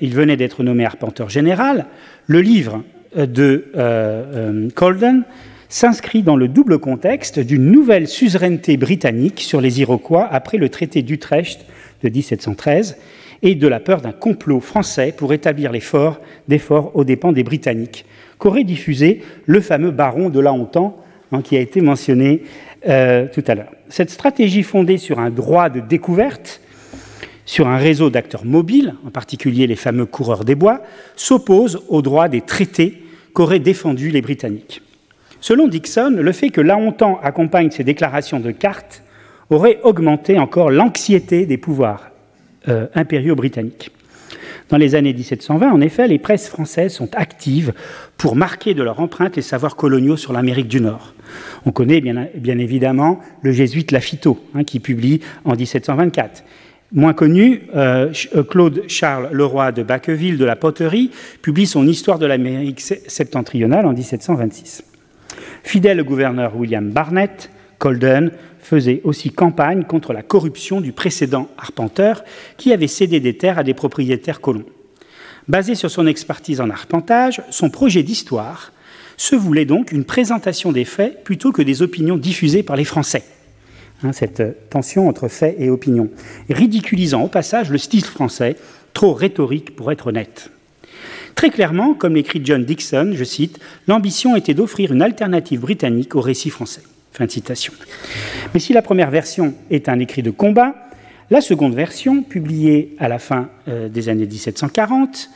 il 0.02 0.14
venait 0.14 0.38
d'être 0.38 0.64
nommé 0.64 0.86
arpenteur 0.86 1.30
général, 1.30 1.86
le 2.28 2.42
livre 2.42 2.84
de 3.16 3.72
euh, 3.76 4.24
euh, 4.56 4.70
Colden 4.74 5.24
s'inscrit 5.70 6.22
dans 6.22 6.36
le 6.36 6.48
double 6.48 6.80
contexte 6.80 7.40
d'une 7.40 7.72
nouvelle 7.72 8.08
suzeraineté 8.08 8.78
britannique 8.78 9.40
sur 9.42 9.62
les 9.62 9.80
Iroquois 9.80 10.28
après 10.30 10.58
le 10.58 10.70
traité 10.70 11.02
d'Utrecht 11.02 11.66
de 12.04 12.10
1713 12.10 12.98
et 13.44 13.56
de 13.56 13.68
la 13.68 13.80
peur 13.80 14.02
d'un 14.02 14.12
complot 14.12 14.60
français 14.60 15.14
pour 15.16 15.34
établir 15.34 15.72
l'effort 15.72 16.20
des 16.48 16.60
forts 16.60 16.92
aux 16.96 17.04
dépens 17.04 17.32
des 17.32 17.44
Britanniques, 17.44 18.06
qu'aurait 18.38 18.64
diffusé 18.64 19.22
le 19.46 19.62
fameux 19.62 19.92
baron 19.92 20.30
de 20.30 20.40
la 20.40 20.54
Hontan, 20.54 20.98
hein, 21.32 21.42
qui 21.42 21.58
a 21.58 21.60
été 21.60 21.82
mentionné 21.82 22.44
euh, 22.88 23.28
tout 23.34 23.44
à 23.48 23.56
l'heure. 23.56 23.72
Cette 23.90 24.10
stratégie 24.10 24.64
fondée 24.64 24.98
sur 24.98 25.20
un 25.20 25.30
droit 25.30 25.70
de 25.70 25.80
découverte, 25.80 26.62
sur 27.46 27.68
un 27.68 27.78
réseau 27.78 28.10
d'acteurs 28.10 28.46
mobiles, 28.46 28.96
en 29.06 29.10
particulier 29.10 29.68
les 29.68 29.76
fameux 29.76 30.06
coureurs 30.06 30.46
des 30.46 30.56
bois, 30.56 30.82
s'oppose 31.16 31.84
au 31.90 32.02
droit 32.02 32.28
des 32.28 32.42
traités 32.42 33.04
qu'auraient 33.34 33.60
défendus 33.60 34.12
les 34.12 34.22
Britanniques. 34.22 34.82
Selon 35.40 35.68
Dixon, 35.68 36.16
le 36.18 36.32
fait 36.32 36.52
que 36.52 36.62
Lahontan 36.62 37.20
accompagne 37.24 37.72
ces 37.72 37.84
déclarations 37.84 38.40
de 38.40 38.52
cartes 38.52 39.04
aurait 39.50 39.80
augmenté 39.84 40.38
encore 40.38 40.70
l'anxiété 40.70 41.46
des 41.46 41.58
pouvoirs 41.58 42.11
euh, 42.68 42.88
impériaux 42.96 43.36
britanniques. 43.36 43.92
Dans 44.70 44.78
les 44.78 44.96
années 44.96 45.14
1720, 45.14 45.70
en 45.70 45.82
effet, 45.82 46.08
les 46.08 46.18
presses 46.18 46.48
françaises 46.48 46.94
sont 46.94 47.14
actives 47.16 47.74
pour 48.18 48.38
marquer 48.38 48.74
de 48.74 48.82
leur 48.82 49.02
empreinte 49.02 49.36
les 49.36 49.42
savoirs 49.42 49.76
coloniaux 49.76 50.16
sur 50.16 50.32
l'Amérique 50.32 50.70
du 50.70 50.80
Nord. 50.80 51.14
On 51.66 51.72
connaît 51.72 52.00
bien, 52.00 52.28
évidemment 52.36 53.20
le 53.42 53.52
jésuite 53.52 53.92
Lafitau, 53.92 54.40
hein, 54.56 54.64
qui 54.64 54.80
publie 54.80 55.20
en 55.44 55.56
1724. 55.56 56.44
Moins 56.94 57.14
connu, 57.14 57.64
euh, 57.76 58.14
euh, 58.36 58.44
Claude 58.44 58.84
Charles 58.88 59.30
Leroy 59.32 59.72
de 59.72 59.84
Baqueville 59.84 60.38
de 60.38 60.46
la 60.46 60.56
Poterie 60.56 61.12
publie 61.42 61.66
son 61.66 61.88
Histoire 61.88 62.20
de 62.20 62.26
l'Amérique 62.26 62.80
septentrionale 62.80 63.86
en 63.86 63.94
1726. 63.94 64.84
Fidèle 65.64 66.02
au 66.02 66.04
gouverneur 66.06 66.56
William 66.56 66.90
Barnett, 66.90 67.50
Colden 67.78 68.32
faisait 68.72 69.02
aussi 69.04 69.32
campagne 69.32 69.84
contre 69.84 70.14
la 70.14 70.22
corruption 70.22 70.80
du 70.80 70.94
précédent 70.94 71.50
arpenteur 71.58 72.24
qui 72.56 72.72
avait 72.72 72.88
cédé 72.88 73.20
des 73.20 73.36
terres 73.36 73.60
à 73.60 73.64
des 73.64 73.74
propriétaires 73.74 74.40
colons. 74.40 74.64
Basé 75.50 75.76
sur 75.76 75.92
son 75.92 76.08
expertise 76.08 76.62
en 76.62 76.70
arpentage, 76.70 77.42
son 77.50 77.70
projet 77.70 78.02
d'histoire 78.02 78.72
se 79.18 79.36
voulait 79.36 79.66
donc 79.66 79.92
une 79.92 80.06
présentation 80.06 80.72
des 80.72 80.86
faits 80.86 81.26
plutôt 81.26 81.52
que 81.52 81.62
des 81.62 81.82
opinions 81.82 82.16
diffusées 82.16 82.64
par 82.64 82.78
les 82.78 82.86
Français. 82.86 83.24
Hein, 84.04 84.14
cette 84.14 84.70
tension 84.70 85.10
entre 85.10 85.28
faits 85.28 85.58
et 85.60 85.70
opinions, 85.70 86.10
ridiculisant 86.50 87.24
au 87.24 87.28
passage 87.28 87.72
le 87.72 87.78
style 87.78 88.06
français, 88.06 88.56
trop 88.94 89.14
rhétorique 89.14 89.76
pour 89.76 89.92
être 89.92 90.08
honnête. 90.08 90.50
Très 91.36 91.50
clairement, 91.50 91.94
comme 91.94 92.16
l'écrit 92.16 92.40
John 92.42 92.64
Dixon, 92.64 93.12
je 93.16 93.24
cite, 93.26 93.60
l'ambition 93.90 94.38
était 94.38 94.54
d'offrir 94.54 94.94
une 94.94 95.02
alternative 95.02 95.60
britannique 95.60 96.16
au 96.16 96.22
récit 96.22 96.50
français. 96.50 96.84
Fin 97.12 97.26
de 97.26 97.32
citation. 97.32 97.74
Mais 98.54 98.60
si 98.60 98.74
la 98.74 98.82
première 98.82 99.12
version 99.12 99.54
est 99.70 99.90
un 99.90 100.00
écrit 100.00 100.24
de 100.24 100.32
combat, 100.32 100.76
la 101.30 101.42
seconde 101.42 101.76
version, 101.76 102.24
publiée 102.24 102.96
à 103.00 103.08
la 103.08 103.20
fin 103.20 103.50
euh, 103.68 103.90
des 103.90 104.10
années 104.10 104.26
1740, 104.26 105.30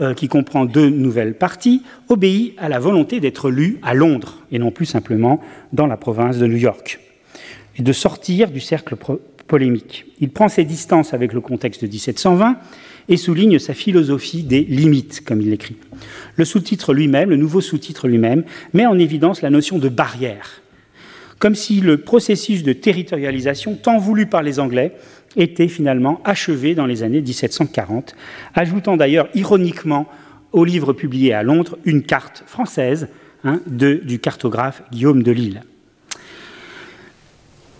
euh, 0.00 0.14
qui 0.14 0.28
comprend 0.28 0.64
deux 0.64 0.88
nouvelles 0.88 1.34
parties, 1.34 1.82
obéit 2.08 2.54
à 2.58 2.68
la 2.68 2.78
volonté 2.78 3.20
d'être 3.20 3.50
lue 3.50 3.78
à 3.82 3.92
Londres 3.92 4.38
et 4.50 4.58
non 4.58 4.70
plus 4.70 4.86
simplement 4.86 5.40
dans 5.72 5.86
la 5.86 5.96
province 5.96 6.38
de 6.38 6.46
New 6.46 6.56
York, 6.56 7.00
et 7.76 7.82
de 7.82 7.92
sortir 7.92 8.50
du 8.50 8.60
cercle 8.60 8.96
polémique. 9.46 10.06
Il 10.20 10.30
prend 10.30 10.48
ses 10.48 10.64
distances 10.64 11.12
avec 11.12 11.32
le 11.32 11.40
contexte 11.40 11.82
de 11.82 11.88
1720 11.88 12.56
et 13.08 13.16
souligne 13.16 13.58
sa 13.58 13.74
philosophie 13.74 14.42
des 14.42 14.62
limites, 14.62 15.24
comme 15.24 15.40
il 15.40 15.50
l'écrit. 15.50 15.76
Le 16.36 16.44
sous-titre 16.44 16.92
lui-même, 16.92 17.30
le 17.30 17.36
nouveau 17.36 17.60
sous-titre 17.60 18.08
lui-même, 18.08 18.44
met 18.72 18.86
en 18.86 18.98
évidence 18.98 19.42
la 19.42 19.50
notion 19.50 19.78
de 19.78 19.88
barrière, 19.88 20.62
comme 21.38 21.54
si 21.54 21.80
le 21.80 21.98
processus 21.98 22.62
de 22.62 22.72
territorialisation 22.72 23.74
tant 23.74 23.98
voulu 23.98 24.26
par 24.26 24.42
les 24.42 24.60
Anglais 24.60 24.92
était 25.36 25.68
finalement 25.68 26.20
achevé 26.24 26.74
dans 26.74 26.86
les 26.86 27.02
années 27.02 27.20
1740, 27.20 28.14
ajoutant 28.54 28.96
d'ailleurs 28.96 29.28
ironiquement 29.34 30.08
au 30.52 30.64
livre 30.64 30.92
publié 30.92 31.32
à 31.32 31.42
Londres 31.42 31.78
une 31.84 32.02
carte 32.02 32.44
française 32.46 33.08
hein, 33.42 33.60
du 33.66 34.18
cartographe 34.20 34.82
Guillaume 34.92 35.22
de 35.22 35.32
Lille. 35.32 35.62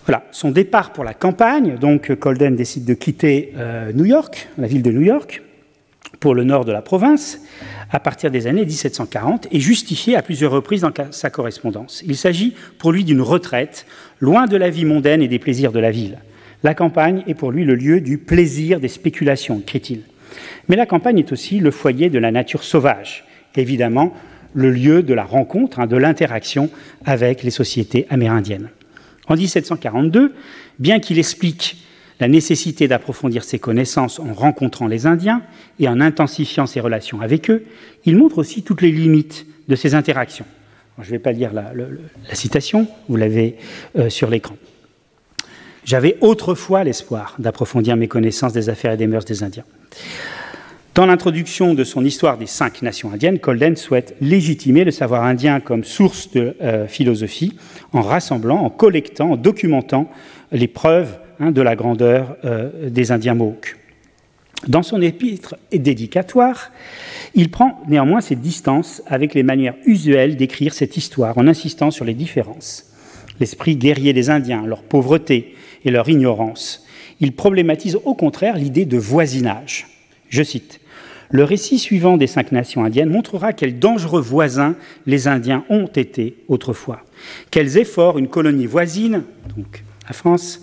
Voilà, 0.05 0.23
son 0.31 0.51
départ 0.51 0.93
pour 0.93 1.03
la 1.03 1.15
campagne, 1.15 1.77
donc 1.79 2.13
Colden 2.15 2.55
décide 2.55 2.85
de 2.85 2.93
quitter 2.93 3.53
euh, 3.57 3.91
New 3.91 4.05
York, 4.05 4.49
la 4.57 4.67
ville 4.67 4.83
de 4.83 4.91
New 4.91 5.01
York, 5.01 5.41
pour 6.19 6.35
le 6.35 6.43
nord 6.43 6.63
de 6.63 6.71
la 6.71 6.83
province, 6.83 7.41
à 7.89 7.99
partir 7.99 8.29
des 8.29 8.45
années 8.45 8.65
1740, 8.65 9.47
est 9.51 9.59
justifié 9.59 10.15
à 10.15 10.21
plusieurs 10.21 10.51
reprises 10.51 10.81
dans 10.81 10.91
sa 11.09 11.29
correspondance. 11.31 12.03
Il 12.05 12.15
s'agit 12.15 12.53
pour 12.77 12.91
lui 12.91 13.03
d'une 13.03 13.21
retraite, 13.21 13.87
loin 14.19 14.45
de 14.45 14.57
la 14.57 14.69
vie 14.69 14.85
mondaine 14.85 15.23
et 15.23 15.27
des 15.27 15.39
plaisirs 15.39 15.71
de 15.71 15.79
la 15.79 15.89
ville. 15.91 16.19
La 16.63 16.75
campagne 16.75 17.23
est 17.25 17.33
pour 17.33 17.51
lui 17.51 17.65
le 17.65 17.75
lieu 17.75 17.99
du 17.99 18.19
plaisir 18.19 18.79
des 18.79 18.87
spéculations, 18.87 19.59
écrit-il. 19.59 20.01
Mais 20.67 20.75
la 20.75 20.85
campagne 20.85 21.19
est 21.19 21.31
aussi 21.31 21.59
le 21.59 21.71
foyer 21.71 22.09
de 22.09 22.19
la 22.19 22.31
nature 22.31 22.63
sauvage, 22.63 23.25
évidemment 23.55 24.13
le 24.53 24.69
lieu 24.69 25.03
de 25.03 25.13
la 25.13 25.25
rencontre, 25.25 25.79
hein, 25.79 25.87
de 25.87 25.97
l'interaction 25.97 26.69
avec 27.05 27.43
les 27.43 27.49
sociétés 27.49 28.07
amérindiennes. 28.09 28.69
En 29.27 29.35
1742, 29.35 30.33
bien 30.79 30.99
qu'il 30.99 31.19
explique 31.19 31.77
la 32.19 32.27
nécessité 32.27 32.87
d'approfondir 32.87 33.43
ses 33.43 33.59
connaissances 33.59 34.19
en 34.19 34.33
rencontrant 34.33 34.87
les 34.87 35.05
Indiens 35.05 35.41
et 35.79 35.87
en 35.89 35.99
intensifiant 35.99 36.65
ses 36.65 36.79
relations 36.79 37.21
avec 37.21 37.49
eux, 37.49 37.65
il 38.05 38.17
montre 38.17 38.37
aussi 38.37 38.63
toutes 38.63 38.81
les 38.81 38.91
limites 38.91 39.45
de 39.67 39.75
ces 39.75 39.95
interactions. 39.95 40.45
je 40.99 41.05
ne 41.07 41.11
vais 41.11 41.19
pas 41.19 41.31
lire 41.31 41.51
la, 41.53 41.73
citation, 42.33 42.87
vous 43.09 43.17
l'avez 43.17 43.57
euh, 43.97 44.09
sur 44.09 44.29
l'écran. 44.29 44.55
J'avais 45.83 46.17
autrefois 46.21 46.83
l'espoir 46.83 47.35
d'approfondir 47.37 47.95
mes 47.95 48.07
connaissances 48.07 48.53
des 48.53 48.69
affaires 48.69 48.93
et 48.93 48.97
des 48.97 49.07
mœurs 49.07 49.25
des 49.25 49.43
Indiens. 49.43 49.65
Dans 50.95 51.05
l'introduction 51.05 51.73
de 51.73 51.83
son 51.83 52.05
histoire 52.05 52.37
des 52.37 52.45
cinq 52.45 52.81
nations 52.81 53.11
indiennes, 53.11 53.39
Colden 53.39 53.75
souhaite 53.75 54.15
légitimer 54.21 54.85
le 54.85 54.91
savoir 54.91 55.23
indien 55.23 55.59
comme 55.59 55.83
source 55.83 56.31
de 56.31 56.55
euh, 56.61 56.87
philosophie 56.87 57.57
en 57.91 58.01
rassemblant, 58.01 58.63
en 58.63 58.69
collectant, 58.69 59.31
en 59.31 59.35
documentant 59.35 60.09
les 60.53 60.69
preuves 60.69 61.19
hein, 61.41 61.51
de 61.51 61.61
la 61.61 61.75
grandeur 61.75 62.37
euh, 62.45 62.89
des 62.89 63.11
Indiens 63.11 63.33
Mohawks. 63.33 63.75
Dans 64.69 64.83
son 64.83 65.01
épître 65.01 65.55
dédicatoire, 65.73 66.71
il 67.33 67.51
prend 67.51 67.83
néanmoins 67.89 68.21
ses 68.21 68.37
distances 68.37 69.01
avec 69.05 69.33
les 69.33 69.43
manières 69.43 69.75
usuelles 69.85 70.37
d'écrire 70.37 70.73
cette 70.73 70.95
histoire 70.95 71.37
en 71.37 71.45
insistant 71.45 71.91
sur 71.91 72.05
les 72.05 72.13
différences. 72.13 72.85
L'esprit 73.41 73.75
guerrier 73.75 74.13
des 74.13 74.29
Indiens, 74.29 74.65
leur 74.65 74.81
pauvreté 74.81 75.55
et 75.83 75.91
leur 75.91 76.07
ignorance. 76.07 76.85
Il 77.19 77.33
problématise 77.33 77.97
au 78.05 78.13
contraire 78.13 78.55
l'idée 78.55 78.85
de 78.85 78.97
voisinage. 78.97 79.87
Je 80.29 80.41
cite 80.41 80.79
le 81.29 81.43
récit 81.43 81.79
suivant 81.79 82.17
des 82.17 82.27
cinq 82.27 82.51
nations 82.51 82.83
indiennes 82.83 83.09
montrera 83.09 83.53
quels 83.53 83.79
dangereux 83.79 84.21
voisins 84.21 84.75
les 85.05 85.27
Indiens 85.27 85.63
ont 85.69 85.87
été 85.87 86.37
autrefois, 86.47 87.03
quels 87.51 87.77
efforts 87.77 88.17
une 88.17 88.27
colonie 88.27 88.65
voisine, 88.65 89.23
donc 89.55 89.83
la 90.07 90.13
France, 90.13 90.61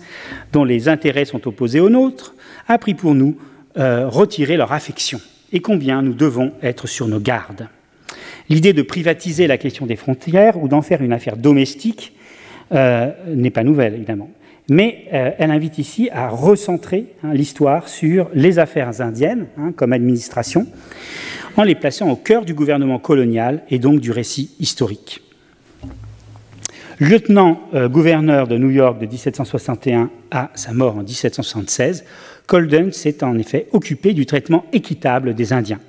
dont 0.51 0.63
les 0.63 0.87
intérêts 0.87 1.25
sont 1.25 1.47
opposés 1.47 1.79
aux 1.79 1.89
nôtres, 1.89 2.33
a 2.67 2.77
pris 2.77 2.93
pour 2.93 3.13
nous 3.13 3.37
euh, 3.77 4.07
retirer 4.07 4.55
leur 4.55 4.71
affection, 4.71 5.19
et 5.51 5.59
combien 5.59 6.01
nous 6.01 6.13
devons 6.13 6.53
être 6.61 6.87
sur 6.87 7.07
nos 7.07 7.19
gardes. 7.19 7.67
L'idée 8.49 8.73
de 8.73 8.81
privatiser 8.81 9.47
la 9.47 9.57
question 9.57 9.85
des 9.85 9.95
frontières 9.95 10.61
ou 10.61 10.67
d'en 10.67 10.81
faire 10.81 11.01
une 11.01 11.13
affaire 11.13 11.37
domestique 11.37 12.13
n'est 12.71 13.51
pas 13.51 13.63
nouvelle, 13.63 13.93
évidemment. 13.93 14.31
Mais 14.69 15.05
elle 15.11 15.51
invite 15.51 15.77
ici 15.77 16.09
à 16.11 16.29
recentrer 16.29 17.07
hein, 17.23 17.33
l'histoire 17.33 17.89
sur 17.89 18.29
les 18.33 18.59
affaires 18.59 19.01
indiennes 19.01 19.47
hein, 19.57 19.73
comme 19.75 19.91
administration, 19.91 20.67
en 21.57 21.63
les 21.63 21.75
plaçant 21.75 22.09
au 22.09 22.15
cœur 22.15 22.45
du 22.45 22.53
gouvernement 22.53 22.99
colonial 22.99 23.63
et 23.69 23.79
donc 23.79 23.99
du 23.99 24.11
récit 24.11 24.51
historique. 24.59 25.21
Lieutenant-gouverneur 26.99 28.47
de 28.47 28.57
New 28.57 28.69
York 28.69 28.99
de 28.99 29.05
1761 29.05 30.09
à 30.31 30.51
sa 30.53 30.73
mort 30.73 30.95
en 30.97 31.03
1776, 31.03 32.05
Colden 32.47 32.91
s'est 32.91 33.23
en 33.23 33.37
effet 33.37 33.67
occupé 33.73 34.13
du 34.13 34.25
traitement 34.25 34.65
équitable 34.71 35.33
des 35.33 35.53
Indiens. 35.53 35.79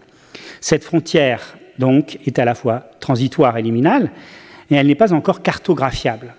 Cette 0.60 0.82
frontière, 0.82 1.56
donc, 1.78 2.18
est 2.26 2.38
à 2.38 2.44
la 2.44 2.54
fois 2.54 2.90
transitoire 3.00 3.56
et 3.58 3.62
liminale, 3.62 4.10
et 4.70 4.74
elle 4.76 4.86
n'est 4.86 4.94
pas 4.94 5.12
encore 5.12 5.42
cartographiable. 5.42 6.34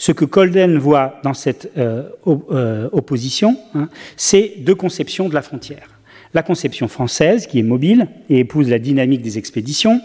Ce 0.00 0.12
que 0.12 0.24
Colden 0.24 0.78
voit 0.78 1.20
dans 1.24 1.34
cette 1.34 1.72
euh, 1.76 2.08
euh, 2.26 2.88
opposition, 2.90 3.58
hein, 3.74 3.90
c'est 4.16 4.54
deux 4.60 4.74
conceptions 4.74 5.28
de 5.28 5.34
la 5.34 5.42
frontière. 5.42 5.90
La 6.32 6.42
conception 6.42 6.88
française, 6.88 7.46
qui 7.46 7.58
est 7.58 7.62
mobile 7.62 8.08
et 8.30 8.38
épouse 8.38 8.70
la 8.70 8.78
dynamique 8.78 9.20
des 9.20 9.36
expéditions, 9.36 10.00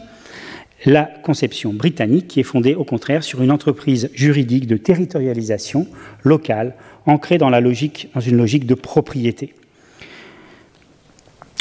la 0.86 1.06
conception 1.24 1.72
britannique, 1.72 2.28
qui 2.28 2.42
est 2.42 2.44
fondée 2.44 2.76
au 2.76 2.84
contraire 2.84 3.24
sur 3.24 3.42
une 3.42 3.52
entreprise 3.52 4.10
juridique 4.14 4.68
de 4.68 4.76
territorialisation 4.76 5.88
locale 6.24 6.76
ancré 7.06 7.38
dans, 7.38 7.50
la 7.50 7.62
logique, 7.62 8.10
dans 8.14 8.20
une 8.20 8.36
logique 8.36 8.66
de 8.66 8.76
propriété. 8.76 9.54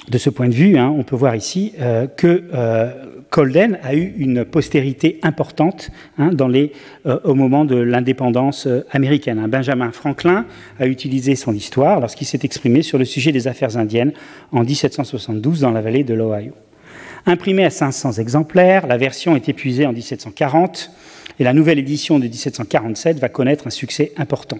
De 0.09 0.19
ce 0.19 0.29
point 0.29 0.49
de 0.49 0.55
vue, 0.55 0.77
hein, 0.77 0.95
on 0.97 1.03
peut 1.03 1.17
voir 1.17 1.35
ici 1.35 1.73
euh, 1.81 2.07
que 2.07 2.45
euh, 2.53 2.91
Colden 3.31 3.79
a 3.83 3.95
eu 3.95 4.15
une 4.19 4.45
postérité 4.45 5.19
importante 5.23 5.91
hein, 6.19 6.31
euh, 6.39 7.19
au 7.25 7.35
moment 7.35 7.65
de 7.65 7.77
l'indépendance 7.77 8.69
américaine. 8.91 9.39
Hein. 9.39 9.49
Benjamin 9.49 9.93
Franklin 9.93 10.45
a 10.79 10.87
utilisé 10.87 11.37
son 11.37 11.55
histoire 11.55 12.01
lorsqu'il 12.01 12.27
s'est 12.27 12.41
exprimé 12.43 12.83
sur 12.83 12.99
le 12.99 13.07
sujet 13.07 13.33
des 13.33 13.49
affaires 13.49 13.79
indiennes 13.79 14.13
en 14.53 14.63
1772 14.63 15.61
dans 15.61 15.71
la 15.71 15.81
vallée 15.81 16.05
de 16.05 16.13
l'Ohio. 16.13 16.53
Imprimée 17.25 17.65
à 17.65 17.71
500 17.71 18.13
exemplaires, 18.13 18.87
la 18.87 18.99
version 18.99 19.35
est 19.35 19.49
épuisée 19.49 19.87
en 19.87 19.95
1740 19.95 20.91
et 21.39 21.45
la 21.45 21.55
nouvelle 21.55 21.79
édition 21.79 22.19
de 22.19 22.25
1747 22.25 23.19
va 23.19 23.31
connaître 23.31 23.67
un 23.67 23.71
succès 23.71 24.13
important 24.19 24.59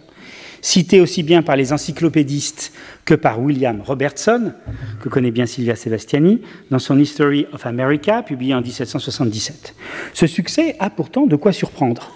cité 0.65 1.03
aussi 1.03 1.23
bien 1.23 1.43
par 1.43 1.57
les 1.57 1.75
encyclopédistes 1.75 2.73
que 3.05 3.15
par 3.15 3.39
William 3.39 3.83
Robertson, 3.83 4.55
que 5.03 5.11
connaît 5.11 5.31
bien 5.31 5.45
Silvia 5.45 5.77
Sebastiani, 5.77 6.41
dans 6.71 6.79
son 6.79 6.99
History 6.99 7.47
of 7.53 7.67
America, 7.67 8.23
publié 8.23 8.55
en 8.55 8.63
1777. 8.63 9.75
Ce 10.15 10.27
succès 10.27 10.75
a 10.81 10.89
pourtant 10.89 11.27
de 11.27 11.37
quoi 11.37 11.53
surprendre, 11.53 12.11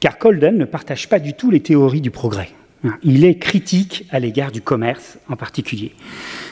car 0.00 0.18
Colden 0.18 0.58
ne 0.58 0.66
partage 0.66 1.08
pas 1.08 1.18
du 1.18 1.32
tout 1.32 1.50
les 1.50 1.60
théories 1.60 2.02
du 2.02 2.10
progrès. 2.10 2.50
Il 3.02 3.24
est 3.24 3.38
critique 3.38 4.06
à 4.10 4.18
l'égard 4.18 4.52
du 4.52 4.60
commerce 4.60 5.16
en 5.30 5.36
particulier. 5.36 5.94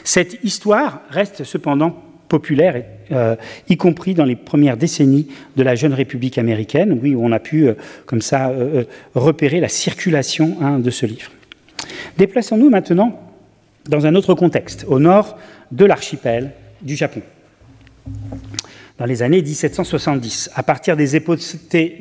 Cette 0.04 0.42
histoire 0.42 1.02
reste 1.10 1.44
cependant 1.44 2.02
populaire, 2.30 2.82
euh, 3.12 3.36
y 3.68 3.76
compris 3.76 4.14
dans 4.14 4.24
les 4.24 4.36
premières 4.36 4.78
décennies 4.78 5.26
de 5.56 5.62
la 5.62 5.74
jeune 5.74 5.92
République 5.92 6.38
américaine, 6.38 6.98
oui, 7.02 7.14
où 7.14 7.22
on 7.22 7.32
a 7.32 7.40
pu, 7.40 7.66
euh, 7.66 7.74
comme 8.06 8.22
ça, 8.22 8.48
euh, 8.48 8.84
repérer 9.14 9.60
la 9.60 9.68
circulation 9.68 10.56
hein, 10.62 10.78
de 10.78 10.90
ce 10.90 11.04
livre. 11.04 11.30
Déplaçons-nous 12.16 12.70
maintenant 12.70 13.20
dans 13.88 14.06
un 14.06 14.14
autre 14.14 14.34
contexte, 14.34 14.86
au 14.88 15.00
nord 15.00 15.36
de 15.72 15.84
l'archipel 15.84 16.52
du 16.80 16.94
Japon. 16.94 17.20
Dans 19.00 19.06
les 19.06 19.22
années 19.22 19.40
1770, 19.40 20.50
à 20.54 20.62
partir 20.62 20.94
des, 20.94 21.16
épopées, 21.16 21.96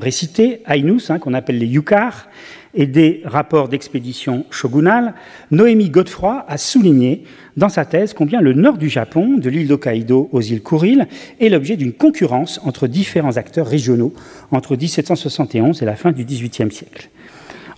récitées, 0.00 0.60
Ainus, 0.64 1.10
hein, 1.10 1.18
qu'on 1.18 1.34
appelle 1.34 1.58
les 1.58 1.66
yukar, 1.66 2.28
et 2.74 2.86
des 2.86 3.22
rapports 3.24 3.68
d'expédition 3.68 4.46
shogunale, 4.50 5.14
Noémie 5.50 5.90
Godefroy 5.90 6.44
a 6.46 6.58
souligné 6.58 7.24
dans 7.56 7.68
sa 7.68 7.84
thèse 7.84 8.14
combien 8.14 8.40
le 8.40 8.52
nord 8.52 8.78
du 8.78 8.88
Japon, 8.88 9.36
de 9.36 9.50
l'île 9.50 9.66
d'Hokkaido 9.66 10.28
aux 10.30 10.40
îles 10.42 10.62
Kuril, 10.62 11.08
est 11.40 11.48
l'objet 11.48 11.76
d'une 11.76 11.92
concurrence 11.92 12.60
entre 12.62 12.86
différents 12.86 13.36
acteurs 13.36 13.66
régionaux 13.66 14.14
entre 14.52 14.76
1771 14.76 15.82
et 15.82 15.86
la 15.86 15.96
fin 15.96 16.12
du 16.12 16.24
XVIIIe 16.24 16.70
siècle. 16.70 17.08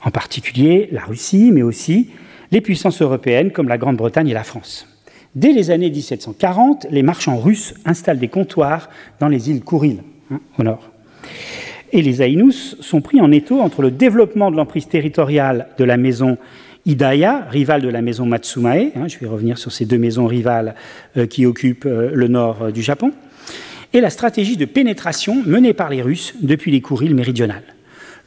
En 0.05 0.11
particulier 0.11 0.91
la 0.93 1.01
Russie, 1.01 1.51
mais 1.51 1.63
aussi 1.63 2.11
les 2.53 2.61
puissances 2.61 3.01
européennes 3.01 3.53
comme 3.53 3.69
la 3.69 3.79
Grande-Bretagne 3.79 4.29
et 4.29 4.35
la 4.35 4.45
France. 4.45 4.87
Dès 5.35 5.53
les 5.53 5.71
années 5.71 5.91
1740, 5.91 6.87
les 6.91 7.03
marchands 7.03 7.39
russes 7.39 7.75
installent 7.85 8.19
des 8.19 8.29
comptoirs 8.29 8.89
dans 9.21 9.29
les 9.29 9.51
îles 9.51 9.63
Kuril, 9.63 10.03
hein, 10.31 10.41
au 10.59 10.63
nord. 10.63 10.91
Et 11.93 12.03
les 12.03 12.23
Ainus 12.23 12.77
sont 12.81 13.01
pris 13.01 13.21
en 13.21 13.31
étau 13.33 13.61
entre 13.61 13.83
le 13.83 13.91
développement 13.91 14.51
de 14.51 14.57
l'emprise 14.57 14.89
territoriale 14.89 15.69
de 15.79 15.85
la 15.85 15.97
maison 15.97 16.37
Hidaya, 16.87 17.47
rivale 17.51 17.83
de 17.83 17.89
la 17.89 18.03
maison 18.03 18.25
Matsumae, 18.25 18.93
hein, 18.95 19.09
je 19.09 19.19
vais 19.19 19.27
revenir 19.27 19.59
sur 19.59 19.73
ces 19.73 19.85
deux 19.85 19.99
maisons 19.99 20.27
rivales 20.27 20.75
euh, 21.17 21.27
qui 21.27 21.45
occupent 21.45 21.87
euh, 21.87 22.11
le 22.15 22.29
nord 22.29 22.63
euh, 22.63 22.71
du 22.71 22.83
Japon, 22.83 23.13
et 23.93 24.01
la 24.01 24.11
stratégie 24.11 24.57
de 24.57 24.65
pénétration 24.65 25.43
menée 25.45 25.73
par 25.73 25.91
les 25.91 26.03
Russes 26.03 26.35
depuis 26.41 26.71
les 26.71 26.81
Kourils 26.81 27.15
méridionales. 27.15 27.63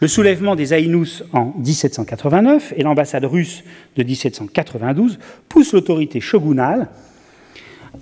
Le 0.02 0.08
soulèvement 0.08 0.56
des 0.56 0.74
Ainus 0.74 1.24
en 1.32 1.54
1789 1.60 2.74
et 2.76 2.82
l'ambassade 2.82 3.24
russe 3.24 3.64
de 3.96 4.02
1792 4.04 5.20
poussent 5.48 5.74
l'autorité 5.74 6.20
shogunale 6.20 6.90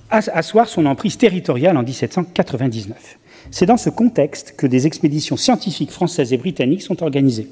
à 0.09 0.19
asseoir 0.33 0.69
son 0.69 0.85
emprise 0.85 1.17
territoriale 1.17 1.75
en 1.75 1.83
1799. 1.83 3.19
C'est 3.51 3.65
dans 3.65 3.75
ce 3.75 3.89
contexte 3.89 4.55
que 4.55 4.65
des 4.65 4.87
expéditions 4.87 5.35
scientifiques 5.35 5.91
françaises 5.91 6.31
et 6.31 6.37
britanniques 6.37 6.83
sont 6.83 7.03
organisées. 7.03 7.49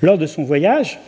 Lors 0.00 0.16
de 0.16 0.26
son 0.26 0.44
voyage, 0.44 1.00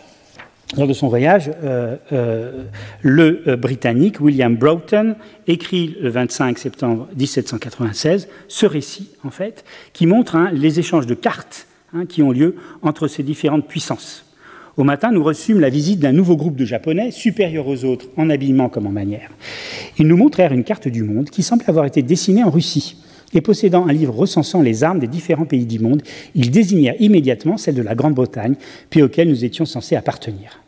lors 0.75 0.87
de 0.87 0.93
son 0.93 1.07
voyage, 1.07 1.49
euh, 1.63 1.95
euh, 2.11 2.63
le 3.01 3.43
euh, 3.47 3.55
Britannique 3.55 4.19
William 4.19 4.57
Broughton 4.57 5.15
écrit 5.47 5.95
le 6.01 6.09
25 6.09 6.57
septembre 6.57 7.07
1796 7.15 8.27
ce 8.49 8.65
récit, 8.65 9.11
en 9.23 9.31
fait, 9.31 9.63
qui 9.93 10.05
montre 10.05 10.35
hein, 10.35 10.49
les 10.51 10.79
échanges 10.79 11.07
de 11.07 11.13
cartes 11.13 11.66
hein, 11.93 12.05
qui 12.05 12.23
ont 12.23 12.31
lieu 12.31 12.55
entre 12.81 13.07
ces 13.07 13.23
différentes 13.23 13.67
puissances. 13.67 14.25
Au 14.77 14.83
matin, 14.83 15.11
nous 15.11 15.23
reçûmes 15.23 15.59
la 15.59 15.69
visite 15.69 15.99
d'un 15.99 16.11
nouveau 16.11 16.35
groupe 16.35 16.55
de 16.55 16.65
Japonais, 16.65 17.09
supérieurs 17.09 17.67
aux 17.67 17.83
autres 17.83 18.05
en 18.15 18.29
habillement 18.29 18.69
comme 18.69 18.85
en 18.85 18.91
manière. 18.91 19.31
Ils 19.97 20.07
nous 20.07 20.17
montrèrent 20.17 20.53
une 20.53 20.63
carte 20.63 20.87
du 20.87 21.01
monde 21.01 21.31
qui 21.31 21.41
semble 21.41 21.63
avoir 21.67 21.85
été 21.85 22.03
dessinée 22.03 22.43
en 22.43 22.51
Russie. 22.51 22.97
Et 23.33 23.41
possédant 23.41 23.87
un 23.87 23.93
livre 23.93 24.13
recensant 24.13 24.61
les 24.61 24.83
armes 24.83 24.99
des 24.99 25.07
différents 25.07 25.45
pays 25.45 25.65
du 25.65 25.79
monde, 25.79 26.03
ils 26.35 26.51
désignèrent 26.51 26.95
immédiatement 26.99 27.57
celle 27.57 27.75
de 27.75 27.81
la 27.81 27.95
Grande-Bretagne, 27.95 28.55
pays 28.89 29.01
auquel 29.01 29.29
nous 29.29 29.43
étions 29.43 29.65
censés 29.65 29.95
appartenir. 29.95 30.61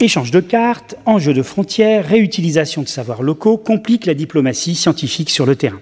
Échange 0.00 0.30
de 0.30 0.40
cartes, 0.40 0.96
enjeux 1.06 1.34
de 1.34 1.42
frontières, 1.42 2.06
réutilisation 2.06 2.82
de 2.82 2.88
savoirs 2.88 3.22
locaux 3.22 3.58
compliquent 3.58 4.06
la 4.06 4.14
diplomatie 4.14 4.74
scientifique 4.74 5.30
sur 5.30 5.46
le 5.46 5.56
terrain. 5.56 5.80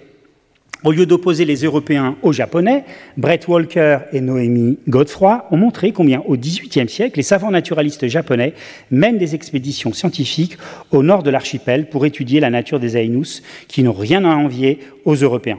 Au 0.84 0.92
lieu 0.92 1.06
d'opposer 1.06 1.44
les 1.44 1.64
Européens 1.64 2.16
aux 2.22 2.32
Japonais, 2.32 2.84
Brett 3.16 3.48
Walker 3.48 3.98
et 4.12 4.20
Noémie 4.20 4.78
Godefroy 4.88 5.44
ont 5.50 5.56
montré 5.56 5.90
combien, 5.90 6.22
au 6.24 6.36
XVIIIe 6.36 6.88
siècle, 6.88 7.16
les 7.16 7.24
savants 7.24 7.50
naturalistes 7.50 8.06
japonais 8.06 8.54
mènent 8.92 9.18
des 9.18 9.34
expéditions 9.34 9.92
scientifiques 9.92 10.56
au 10.92 11.02
nord 11.02 11.24
de 11.24 11.30
l'archipel 11.30 11.88
pour 11.88 12.06
étudier 12.06 12.38
la 12.38 12.50
nature 12.50 12.78
des 12.78 12.96
Ainus, 12.96 13.42
qui 13.66 13.82
n'ont 13.82 13.92
rien 13.92 14.24
à 14.24 14.36
envier 14.36 14.78
aux 15.04 15.16
Européens. 15.16 15.58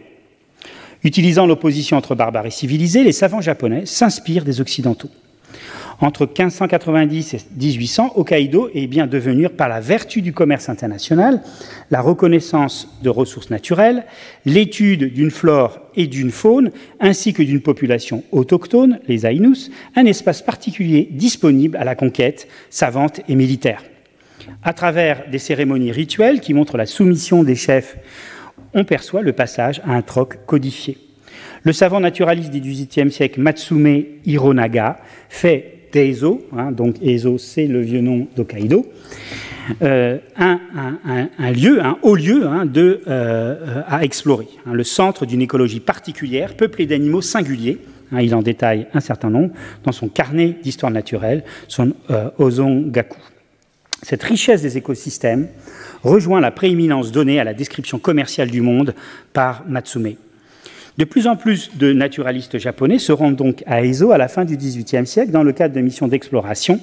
Utilisant 1.03 1.45
l'opposition 1.45 1.97
entre 1.97 2.15
barbares 2.15 2.45
et 2.45 2.51
civilisés, 2.51 3.03
les 3.03 3.11
savants 3.11 3.41
japonais 3.41 3.85
s'inspirent 3.85 4.45
des 4.45 4.61
Occidentaux. 4.61 5.09
Entre 6.01 6.25
1590 6.25 7.33
et 7.33 7.39
1800, 7.59 8.13
Hokkaido 8.15 8.69
est 8.73 8.87
bien 8.87 9.05
devenu, 9.05 9.49
par 9.49 9.67
la 9.67 9.81
vertu 9.81 10.21
du 10.21 10.31
commerce 10.31 10.69
international, 10.69 11.41
la 11.91 11.99
reconnaissance 11.99 12.87
de 13.03 13.09
ressources 13.09 13.49
naturelles, 13.49 14.05
l'étude 14.45 15.13
d'une 15.13 15.29
flore 15.29 15.81
et 15.95 16.07
d'une 16.07 16.31
faune, 16.31 16.71
ainsi 17.01 17.33
que 17.33 17.43
d'une 17.43 17.59
population 17.59 18.23
autochtone, 18.31 18.99
les 19.09 19.25
Ainus, 19.25 19.71
un 19.97 20.05
espace 20.05 20.41
particulier 20.41 21.09
disponible 21.11 21.75
à 21.75 21.83
la 21.83 21.95
conquête 21.95 22.47
savante 22.69 23.19
et 23.27 23.35
militaire. 23.35 23.83
À 24.63 24.71
travers 24.71 25.29
des 25.29 25.37
cérémonies 25.37 25.91
rituelles 25.91 26.39
qui 26.39 26.53
montrent 26.53 26.77
la 26.77 26.85
soumission 26.85 27.43
des 27.43 27.55
chefs, 27.55 27.97
on 28.73 28.85
perçoit 28.85 29.21
le 29.21 29.33
passage 29.33 29.81
à 29.85 29.91
un 29.91 30.01
troc 30.01 30.45
codifié. 30.45 30.97
Le 31.63 31.73
savant 31.73 31.99
naturaliste 31.99 32.51
du 32.51 32.61
XVIIIe 32.61 33.11
siècle 33.11 33.41
Matsume 33.41 34.05
Hironaga 34.25 34.97
fait 35.27 35.78
d'Eizo, 35.91 36.45
hein, 36.55 36.71
donc 36.71 36.95
Eizo 37.01 37.37
c'est 37.37 37.67
le 37.67 37.81
vieux 37.81 38.01
nom 38.01 38.27
d'Hokkaido, 38.35 38.85
euh, 39.81 40.17
un, 40.35 41.51
lieu, 41.51 41.83
un 41.83 41.97
haut 42.01 42.15
lieu 42.15 42.47
hein, 42.47 42.67
euh, 42.75 43.81
à 43.87 44.03
explorer, 44.03 44.47
hein, 44.65 44.73
le 44.73 44.83
centre 44.83 45.25
d'une 45.25 45.41
écologie 45.41 45.79
particulière, 45.79 46.55
peuplée 46.55 46.85
d'animaux 46.85 47.21
singuliers. 47.21 47.77
il 48.13 48.33
en 48.33 48.41
détaille 48.41 48.87
un 48.93 48.99
certain 48.99 49.29
nombre 49.29 49.53
dans 49.83 49.91
son 49.91 50.07
carnet 50.07 50.57
d'histoire 50.63 50.91
naturelle, 50.91 51.43
son 51.67 51.93
euh, 52.09 52.29
Ozongaku. 52.37 53.19
Cette 54.01 54.23
richesse 54.23 54.61
des 54.61 54.77
écosystèmes 54.77 55.49
rejoint 56.03 56.39
la 56.39 56.51
prééminence 56.51 57.11
donnée 57.11 57.39
à 57.39 57.43
la 57.43 57.53
description 57.53 57.99
commerciale 57.99 58.49
du 58.49 58.61
monde 58.61 58.95
par 59.33 59.65
Matsume. 59.67 60.15
De 60.97 61.05
plus 61.05 61.27
en 61.27 61.35
plus 61.35 61.77
de 61.77 61.93
naturalistes 61.93 62.57
japonais 62.57 62.99
se 62.99 63.11
rendent 63.11 63.35
donc 63.35 63.63
à 63.65 63.83
Ezo 63.83 64.11
à 64.11 64.17
la 64.17 64.27
fin 64.27 64.45
du 64.45 64.57
XVIIIe 64.57 65.05
siècle 65.05 65.31
dans 65.31 65.43
le 65.43 65.53
cadre 65.53 65.75
de 65.75 65.81
missions 65.81 66.07
d'exploration 66.07 66.79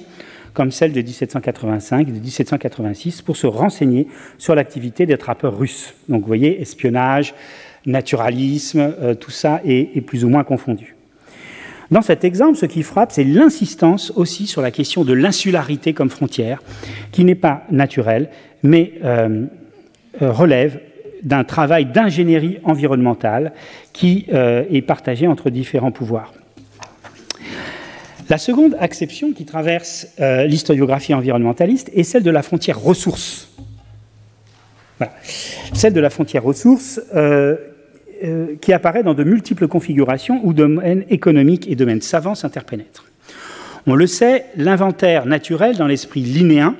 comme 0.57 0.71
celle 0.71 0.91
de 0.91 1.01
1785 1.03 2.07
et 2.07 2.11
de 2.11 2.19
1786 2.19 3.21
pour 3.21 3.37
se 3.37 3.45
renseigner 3.45 4.07
sur 4.39 4.55
l'activité 4.55 5.05
des 5.05 5.15
trappeurs 5.15 5.55
russes. 5.55 5.93
Donc 6.09 6.21
vous 6.21 6.27
voyez, 6.27 6.59
espionnage, 6.59 7.35
naturalisme, 7.85 8.91
euh, 8.99 9.13
tout 9.13 9.29
ça 9.29 9.61
est, 9.63 10.01
plus 10.01 10.25
ou 10.25 10.29
moins 10.29 10.43
confondu. 10.43 10.95
Dans 11.91 12.01
cet 12.01 12.25
exemple, 12.25 12.57
ce 12.57 12.65
qui 12.65 12.81
frappe, 12.81 13.11
c'est 13.11 13.23
l'insistance 13.23 14.11
aussi 14.15 14.47
sur 14.47 14.63
la 14.63 14.71
question 14.71 15.05
de 15.05 15.13
l'insularité 15.13 15.93
comme 15.93 16.09
frontière, 16.09 16.63
qui 17.11 17.23
n'est 17.23 17.35
pas 17.35 17.63
naturelle, 17.69 18.29
mais 18.63 18.93
euh, 19.03 19.45
euh, 20.23 20.31
relève 20.31 20.79
d'un 21.27 21.43
travail 21.43 21.85
d'ingénierie 21.85 22.57
environnementale 22.63 23.53
qui 23.93 24.25
est 24.29 24.81
partagé 24.81 25.27
entre 25.27 25.49
différents 25.49 25.91
pouvoirs. 25.91 26.33
La 28.29 28.37
seconde 28.37 28.75
acception 28.79 29.31
qui 29.31 29.45
traverse 29.45 30.07
euh, 30.19 30.45
l'historiographie 30.45 31.13
environnementaliste 31.13 31.89
est 31.93 32.03
celle 32.03 32.23
de 32.23 32.31
la 32.31 32.41
frontière 32.41 32.79
ressource. 32.79 33.49
Celle 35.73 35.93
de 35.93 36.01
la 36.01 36.09
frontière 36.09 36.43
ressource 36.43 36.99
euh, 37.15 37.55
euh, 38.23 38.55
qui 38.59 38.73
apparaît 38.73 39.03
dans 39.03 39.13
de 39.13 39.23
multiples 39.23 39.67
configurations 39.67 40.41
où 40.43 40.53
domaines 40.53 41.05
économiques 41.09 41.69
et 41.69 41.75
domaines 41.75 42.01
savants 42.01 42.35
s'interpénètrent. 42.35 43.05
On 43.85 43.95
le 43.95 44.07
sait, 44.07 44.45
l'inventaire 44.57 45.25
naturel 45.25 45.77
dans 45.77 45.87
l'esprit 45.87 46.21
linéen 46.21 46.75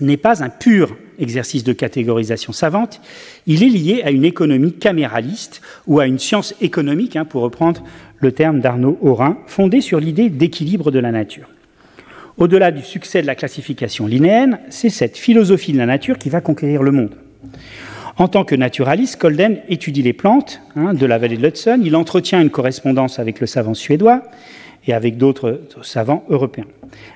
n'est 0.00 0.16
pas 0.16 0.42
un 0.42 0.48
pur 0.48 0.96
exercice 1.18 1.64
de 1.64 1.72
catégorisation 1.72 2.52
savante, 2.52 3.00
il 3.46 3.62
est 3.62 3.68
lié 3.68 4.02
à 4.04 4.10
une 4.10 4.24
économie 4.24 4.72
caméraliste 4.72 5.60
ou 5.86 6.00
à 6.00 6.06
une 6.06 6.18
science 6.18 6.54
économique, 6.60 7.16
hein, 7.16 7.24
pour 7.24 7.42
reprendre 7.42 7.82
le 8.20 8.32
terme 8.32 8.60
d'Arnaud 8.60 8.98
Aurin, 9.02 9.38
fondée 9.46 9.80
sur 9.80 10.00
l'idée 10.00 10.30
d'équilibre 10.30 10.90
de 10.90 10.98
la 10.98 11.12
nature. 11.12 11.48
Au-delà 12.38 12.70
du 12.70 12.82
succès 12.82 13.22
de 13.22 13.26
la 13.26 13.34
classification 13.34 14.06
linéenne, 14.06 14.58
c'est 14.68 14.90
cette 14.90 15.16
philosophie 15.16 15.72
de 15.72 15.78
la 15.78 15.86
nature 15.86 16.18
qui 16.18 16.28
va 16.28 16.40
conquérir 16.40 16.82
le 16.82 16.92
monde. 16.92 17.16
En 18.18 18.28
tant 18.28 18.44
que 18.44 18.54
naturaliste, 18.54 19.16
Colden 19.16 19.58
étudie 19.68 20.02
les 20.02 20.12
plantes 20.12 20.60
hein, 20.74 20.94
de 20.94 21.06
la 21.06 21.18
vallée 21.18 21.36
de 21.36 21.42
l'Hudson, 21.42 21.80
il 21.84 21.96
entretient 21.96 22.40
une 22.40 22.50
correspondance 22.50 23.18
avec 23.18 23.40
le 23.40 23.46
savant 23.46 23.74
suédois 23.74 24.22
et 24.86 24.94
avec 24.94 25.18
d'autres 25.18 25.60
savants 25.82 26.24
européens. 26.28 26.66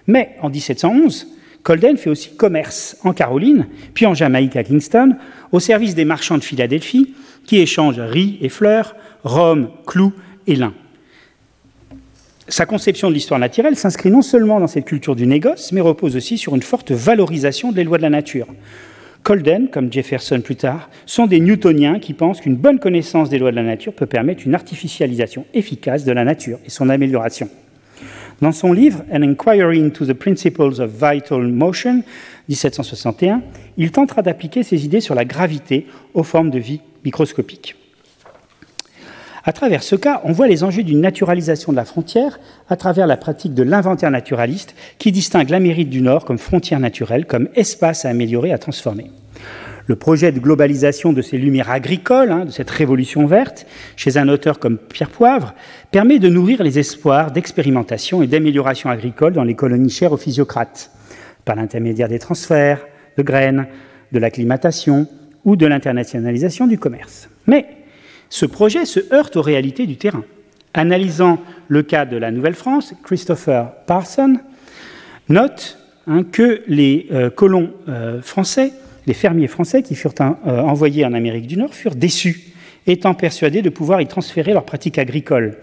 Mais 0.06 0.36
en 0.42 0.50
1711, 0.50 1.26
Colden 1.62 1.96
fait 1.96 2.10
aussi 2.10 2.34
commerce 2.36 2.96
en 3.04 3.12
Caroline, 3.12 3.66
puis 3.94 4.06
en 4.06 4.14
Jamaïque 4.14 4.56
à 4.56 4.64
Kingston, 4.64 5.16
au 5.52 5.60
service 5.60 5.94
des 5.94 6.04
marchands 6.04 6.38
de 6.38 6.44
Philadelphie, 6.44 7.14
qui 7.44 7.58
échangent 7.58 8.00
riz 8.00 8.38
et 8.40 8.48
fleurs, 8.48 8.94
rhum, 9.24 9.70
clous 9.86 10.12
et 10.46 10.56
lin. 10.56 10.72
Sa 12.48 12.66
conception 12.66 13.08
de 13.08 13.14
l'histoire 13.14 13.38
naturelle 13.38 13.76
s'inscrit 13.76 14.10
non 14.10 14.22
seulement 14.22 14.58
dans 14.58 14.66
cette 14.66 14.84
culture 14.84 15.14
du 15.14 15.26
négoce, 15.26 15.70
mais 15.72 15.80
repose 15.80 16.16
aussi 16.16 16.36
sur 16.36 16.56
une 16.56 16.62
forte 16.62 16.90
valorisation 16.90 17.70
des 17.70 17.84
lois 17.84 17.98
de 17.98 18.02
la 18.02 18.10
nature. 18.10 18.48
Colden, 19.22 19.68
comme 19.68 19.92
Jefferson 19.92 20.40
plus 20.40 20.56
tard, 20.56 20.88
sont 21.04 21.26
des 21.26 21.40
newtoniens 21.40 21.98
qui 22.00 22.14
pensent 22.14 22.40
qu'une 22.40 22.56
bonne 22.56 22.78
connaissance 22.78 23.28
des 23.28 23.38
lois 23.38 23.50
de 23.50 23.56
la 23.56 23.62
nature 23.62 23.92
peut 23.92 24.06
permettre 24.06 24.42
une 24.46 24.54
artificialisation 24.54 25.44
efficace 25.52 26.04
de 26.04 26.12
la 26.12 26.24
nature 26.24 26.58
et 26.64 26.70
son 26.70 26.88
amélioration. 26.88 27.48
Dans 28.40 28.52
son 28.52 28.72
livre 28.72 29.04
An 29.12 29.22
Inquiry 29.22 29.80
into 29.80 30.06
the 30.06 30.14
Principles 30.14 30.80
of 30.80 30.90
Vital 30.90 31.42
Motion, 31.48 32.02
1761, 32.48 33.42
il 33.76 33.92
tentera 33.92 34.22
d'appliquer 34.22 34.62
ses 34.62 34.86
idées 34.86 35.02
sur 35.02 35.14
la 35.14 35.26
gravité 35.26 35.86
aux 36.14 36.22
formes 36.22 36.48
de 36.48 36.58
vie 36.58 36.80
microscopiques. 37.04 37.76
À 39.44 39.52
travers 39.52 39.82
ce 39.82 39.94
cas, 39.94 40.22
on 40.24 40.32
voit 40.32 40.48
les 40.48 40.64
enjeux 40.64 40.82
d'une 40.82 41.02
naturalisation 41.02 41.72
de 41.72 41.76
la 41.76 41.84
frontière 41.84 42.40
à 42.68 42.76
travers 42.76 43.06
la 43.06 43.18
pratique 43.18 43.52
de 43.52 43.62
l'inventaire 43.62 44.10
naturaliste 44.10 44.74
qui 44.98 45.12
distingue 45.12 45.50
l'Amérique 45.50 45.90
du 45.90 46.00
Nord 46.00 46.24
comme 46.24 46.38
frontière 46.38 46.80
naturelle, 46.80 47.26
comme 47.26 47.48
espace 47.54 48.06
à 48.06 48.08
améliorer, 48.08 48.52
à 48.52 48.58
transformer. 48.58 49.10
Le 49.86 49.96
projet 49.96 50.32
de 50.32 50.40
globalisation 50.40 51.12
de 51.12 51.22
ces 51.22 51.38
lumières 51.38 51.70
agricoles, 51.70 52.30
hein, 52.30 52.44
de 52.44 52.50
cette 52.50 52.70
révolution 52.70 53.26
verte, 53.26 53.66
chez 53.96 54.16
un 54.18 54.28
auteur 54.28 54.58
comme 54.58 54.78
Pierre 54.78 55.10
Poivre, 55.10 55.54
permet 55.90 56.18
de 56.18 56.28
nourrir 56.28 56.62
les 56.62 56.78
espoirs 56.78 57.30
d'expérimentation 57.30 58.22
et 58.22 58.26
d'amélioration 58.26 58.90
agricole 58.90 59.32
dans 59.32 59.44
les 59.44 59.54
colonies 59.54 59.90
chères 59.90 60.12
aux 60.12 60.16
physiocrates, 60.16 60.90
par 61.44 61.56
l'intermédiaire 61.56 62.08
des 62.08 62.18
transferts 62.18 62.84
de 63.16 63.22
graines, 63.22 63.66
de 64.12 64.18
l'acclimatation 64.18 65.06
ou 65.44 65.56
de 65.56 65.66
l'internationalisation 65.66 66.66
du 66.66 66.78
commerce. 66.78 67.28
Mais 67.46 67.66
ce 68.28 68.46
projet 68.46 68.84
se 68.84 69.12
heurte 69.12 69.36
aux 69.36 69.42
réalités 69.42 69.86
du 69.86 69.96
terrain. 69.96 70.24
Analysant 70.72 71.40
le 71.68 71.82
cas 71.82 72.04
de 72.04 72.16
la 72.16 72.30
Nouvelle-France, 72.30 72.94
Christopher 73.02 73.72
Parson 73.86 74.38
note 75.28 75.78
hein, 76.06 76.22
que 76.22 76.62
les 76.68 77.06
euh, 77.10 77.30
colons 77.30 77.72
euh, 77.88 78.22
français 78.22 78.72
les 79.06 79.14
fermiers 79.14 79.48
français 79.48 79.82
qui 79.82 79.94
furent 79.94 80.14
euh, 80.20 80.60
envoyés 80.60 81.04
en 81.04 81.12
Amérique 81.12 81.46
du 81.46 81.56
Nord 81.56 81.74
furent 81.74 81.94
déçus, 81.94 82.52
étant 82.86 83.14
persuadés 83.14 83.62
de 83.62 83.70
pouvoir 83.70 84.00
y 84.00 84.06
transférer 84.06 84.52
leurs 84.52 84.64
pratiques 84.64 84.98
agricoles, 84.98 85.58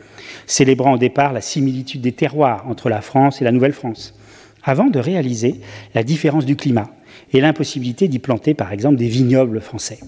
célébrant 0.45 0.93
au 0.93 0.97
départ 0.97 1.34
la 1.34 1.41
similitude 1.41 2.02
des 2.02 2.12
terroirs 2.12 2.65
entre 2.67 2.89
la 2.89 3.02
France 3.02 3.41
et 3.41 3.43
la 3.43 3.52
Nouvelle-France, 3.52 4.17
avant 4.63 4.88
de 4.88 5.00
réaliser 5.00 5.56
la 5.95 6.04
différence 6.04 6.45
du 6.45 6.56
climat 6.56 6.89
et 7.34 7.41
l'impossibilité 7.41 8.08
d'y 8.08 8.19
planter 8.19 8.54
par 8.54 8.71
exemple 8.71 8.97
des 8.97 9.08
vignobles 9.08 9.62
français. 9.62 10.00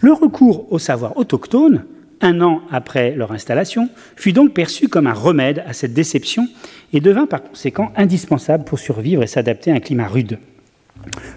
Le 0.00 0.12
recours 0.12 0.70
au 0.72 0.78
savoir 0.78 1.16
autochtone, 1.16 1.84
un 2.20 2.40
an 2.40 2.62
après 2.70 3.14
leur 3.14 3.32
installation, 3.32 3.88
fut 4.14 4.32
donc 4.32 4.52
perçu 4.54 4.88
comme 4.88 5.06
un 5.06 5.12
remède 5.12 5.62
à 5.66 5.72
cette 5.72 5.94
déception 5.94 6.48
et 6.92 7.00
devint 7.00 7.26
par 7.26 7.42
conséquent 7.42 7.92
indispensable 7.96 8.64
pour 8.64 8.78
survivre 8.78 9.22
et 9.22 9.26
s'adapter 9.26 9.70
à 9.70 9.74
un 9.74 9.80
climat 9.80 10.08
rude. 10.08 10.38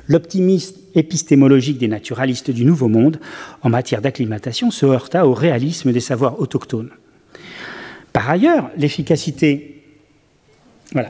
L'optimisme 0.08 0.79
épistémologique 0.96 1.78
des 1.78 1.88
naturalistes 1.88 2.52
du 2.52 2.66
Nouveau 2.66 2.88
Monde 2.88 3.20
en 3.62 3.70
matière 3.70 4.02
d'acclimatation 4.02 4.72
se 4.72 4.86
heurta 4.86 5.28
au 5.28 5.34
réalisme 5.34 5.92
des 5.92 6.00
savoirs 6.00 6.40
autochtones. 6.40 6.90
Par 8.14 8.30
ailleurs, 8.30 8.70
l'efficacité 8.78 9.80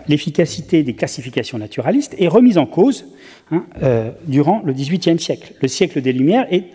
l'efficacité 0.07 0.83
des 0.83 0.93
classifications 0.93 1.57
naturalistes 1.57 2.15
est 2.19 2.27
remise 2.27 2.57
en 2.57 2.65
cause 2.65 3.05
hein, 3.51 3.65
euh, 3.81 4.11
durant 4.27 4.61
le 4.65 4.73
XVIIIe 4.73 5.19
siècle. 5.19 5.53
Le 5.61 5.67
siècle 5.67 6.01
des 6.01 6.11
Lumières 6.11 6.47
est, 6.51 6.65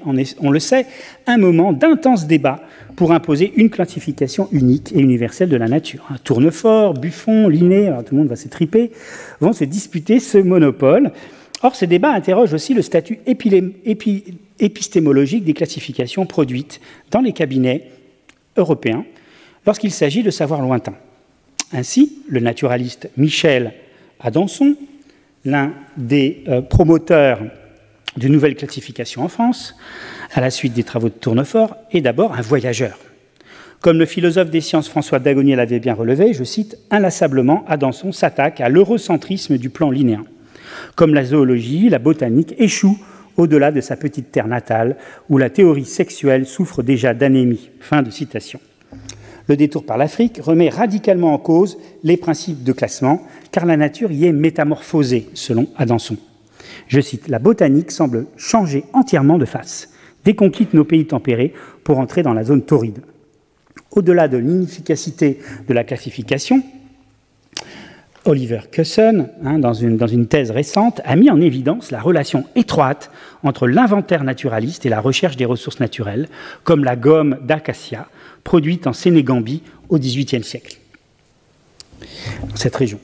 on, 0.40 0.50
le 0.50 0.58
sait, 0.58 0.86
un 1.26 1.36
moment 1.36 1.72
d'intense 1.72 2.26
débat 2.26 2.62
pour 2.96 3.12
imposer 3.12 3.52
une 3.56 3.70
classification 3.70 4.48
unique 4.52 4.92
et 4.94 5.00
universelle 5.00 5.48
de 5.48 5.56
la 5.56 5.68
nature. 5.68 6.08
Tournefort, 6.22 6.94
Buffon, 6.94 7.48
Linné, 7.48 7.92
tout 8.06 8.14
le 8.14 8.20
monde 8.20 8.28
va 8.28 8.36
s'étriper, 8.36 8.90
vont 9.40 9.52
se 9.52 9.64
disputer 9.64 10.20
ce 10.20 10.38
monopole 10.38 11.12
Or, 11.64 11.74
ces 11.74 11.86
débats 11.86 12.12
interrogent 12.12 12.52
aussi 12.52 12.74
le 12.74 12.82
statut 12.82 13.20
épistémologique 14.58 15.44
des 15.44 15.54
classifications 15.54 16.26
produites 16.26 16.78
dans 17.10 17.22
les 17.22 17.32
cabinets 17.32 17.88
européens 18.58 19.06
lorsqu'il 19.64 19.90
s'agit 19.90 20.22
de 20.22 20.30
savoirs 20.30 20.60
lointains. 20.60 20.98
Ainsi, 21.72 22.18
le 22.28 22.40
naturaliste 22.40 23.08
Michel 23.16 23.72
Adanson, 24.20 24.76
l'un 25.46 25.72
des 25.96 26.44
euh, 26.48 26.60
promoteurs 26.60 27.40
de 28.18 28.28
nouvelles 28.28 28.56
classifications 28.56 29.22
en 29.22 29.28
France, 29.28 29.74
à 30.34 30.42
la 30.42 30.50
suite 30.50 30.74
des 30.74 30.84
travaux 30.84 31.08
de 31.08 31.14
Tournefort, 31.14 31.78
est 31.92 32.02
d'abord 32.02 32.34
un 32.34 32.42
voyageur. 32.42 32.98
Comme 33.80 33.98
le 33.98 34.04
philosophe 34.04 34.50
des 34.50 34.60
sciences 34.60 34.90
François 34.90 35.18
Dagonier 35.18 35.56
l'avait 35.56 35.80
bien 35.80 35.94
relevé, 35.94 36.34
je 36.34 36.44
cite, 36.44 36.76
inlassablement, 36.90 37.64
Adanson 37.66 38.12
s'attaque 38.12 38.60
à 38.60 38.68
l'eurocentrisme 38.68 39.56
du 39.56 39.70
plan 39.70 39.90
linéen 39.90 40.24
comme 40.96 41.14
la 41.14 41.24
zoologie, 41.24 41.88
la 41.88 41.98
botanique 41.98 42.54
échoue 42.58 42.98
au-delà 43.36 43.72
de 43.72 43.80
sa 43.80 43.96
petite 43.96 44.30
terre 44.30 44.46
natale, 44.46 44.96
où 45.28 45.38
la 45.38 45.50
théorie 45.50 45.84
sexuelle 45.84 46.46
souffre 46.46 46.82
déjà 46.82 47.14
d'anémie. 47.14 47.70
Le 49.46 49.56
détour 49.56 49.84
par 49.84 49.98
l'Afrique 49.98 50.40
remet 50.42 50.68
radicalement 50.68 51.34
en 51.34 51.38
cause 51.38 51.78
les 52.02 52.16
principes 52.16 52.62
de 52.62 52.72
classement, 52.72 53.22
car 53.50 53.66
la 53.66 53.76
nature 53.76 54.10
y 54.10 54.26
est 54.26 54.32
métamorphosée, 54.32 55.28
selon 55.34 55.68
Adanson. 55.76 56.16
Je 56.88 57.00
cite, 57.00 57.28
La 57.28 57.38
botanique 57.38 57.90
semble 57.90 58.26
changer 58.36 58.84
entièrement 58.92 59.38
de 59.38 59.44
face, 59.44 59.90
dès 60.24 60.34
qu'on 60.34 60.50
quitte 60.50 60.74
nos 60.74 60.84
pays 60.84 61.06
tempérés 61.06 61.52
pour 61.82 61.98
entrer 61.98 62.22
dans 62.22 62.32
la 62.32 62.44
zone 62.44 62.62
torride. 62.62 63.00
Au-delà 63.90 64.28
de 64.28 64.38
l'inefficacité 64.38 65.38
de 65.68 65.74
la 65.74 65.84
classification, 65.84 66.62
Oliver 68.24 68.60
Cusson, 68.70 69.28
hein, 69.44 69.58
dans, 69.58 69.74
une, 69.74 69.96
dans, 69.96 70.06
une, 70.06 70.26
thèse 70.26 70.50
récente, 70.50 71.00
a 71.04 71.14
mis 71.14 71.30
en 71.30 71.40
évidence 71.40 71.90
la 71.90 72.00
relation 72.00 72.44
étroite 72.56 73.10
entre 73.42 73.66
l'inventaire 73.66 74.24
naturaliste 74.24 74.86
et 74.86 74.88
la 74.88 75.00
recherche 75.00 75.36
des 75.36 75.44
ressources 75.44 75.80
naturelles, 75.80 76.28
comme 76.62 76.84
la 76.84 76.96
gomme 76.96 77.38
d'acacia, 77.42 78.08
produite 78.42 78.86
en 78.86 78.94
Sénégambie 78.94 79.62
au 79.90 79.98
XVIIIe 79.98 80.44
siècle, 80.44 80.78
dans 82.48 82.56
cette 82.56 82.76
région, 82.76 82.98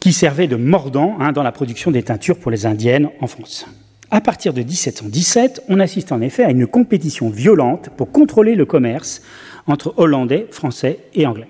qui 0.00 0.12
servait 0.14 0.48
de 0.48 0.56
mordant 0.56 1.18
hein, 1.20 1.32
dans 1.32 1.42
la 1.42 1.52
production 1.52 1.90
des 1.90 2.02
teintures 2.02 2.38
pour 2.38 2.50
les 2.50 2.64
indiennes 2.64 3.10
en 3.20 3.26
France. 3.26 3.66
À 4.10 4.22
partir 4.22 4.54
de 4.54 4.62
1717, 4.62 5.64
on 5.68 5.80
assiste 5.80 6.12
en 6.12 6.22
effet 6.22 6.44
à 6.44 6.50
une 6.50 6.66
compétition 6.66 7.28
violente 7.28 7.90
pour 7.98 8.10
contrôler 8.10 8.54
le 8.54 8.64
commerce 8.64 9.20
entre 9.66 9.92
Hollandais, 9.98 10.46
Français 10.50 11.00
et 11.12 11.26
Anglais. 11.26 11.48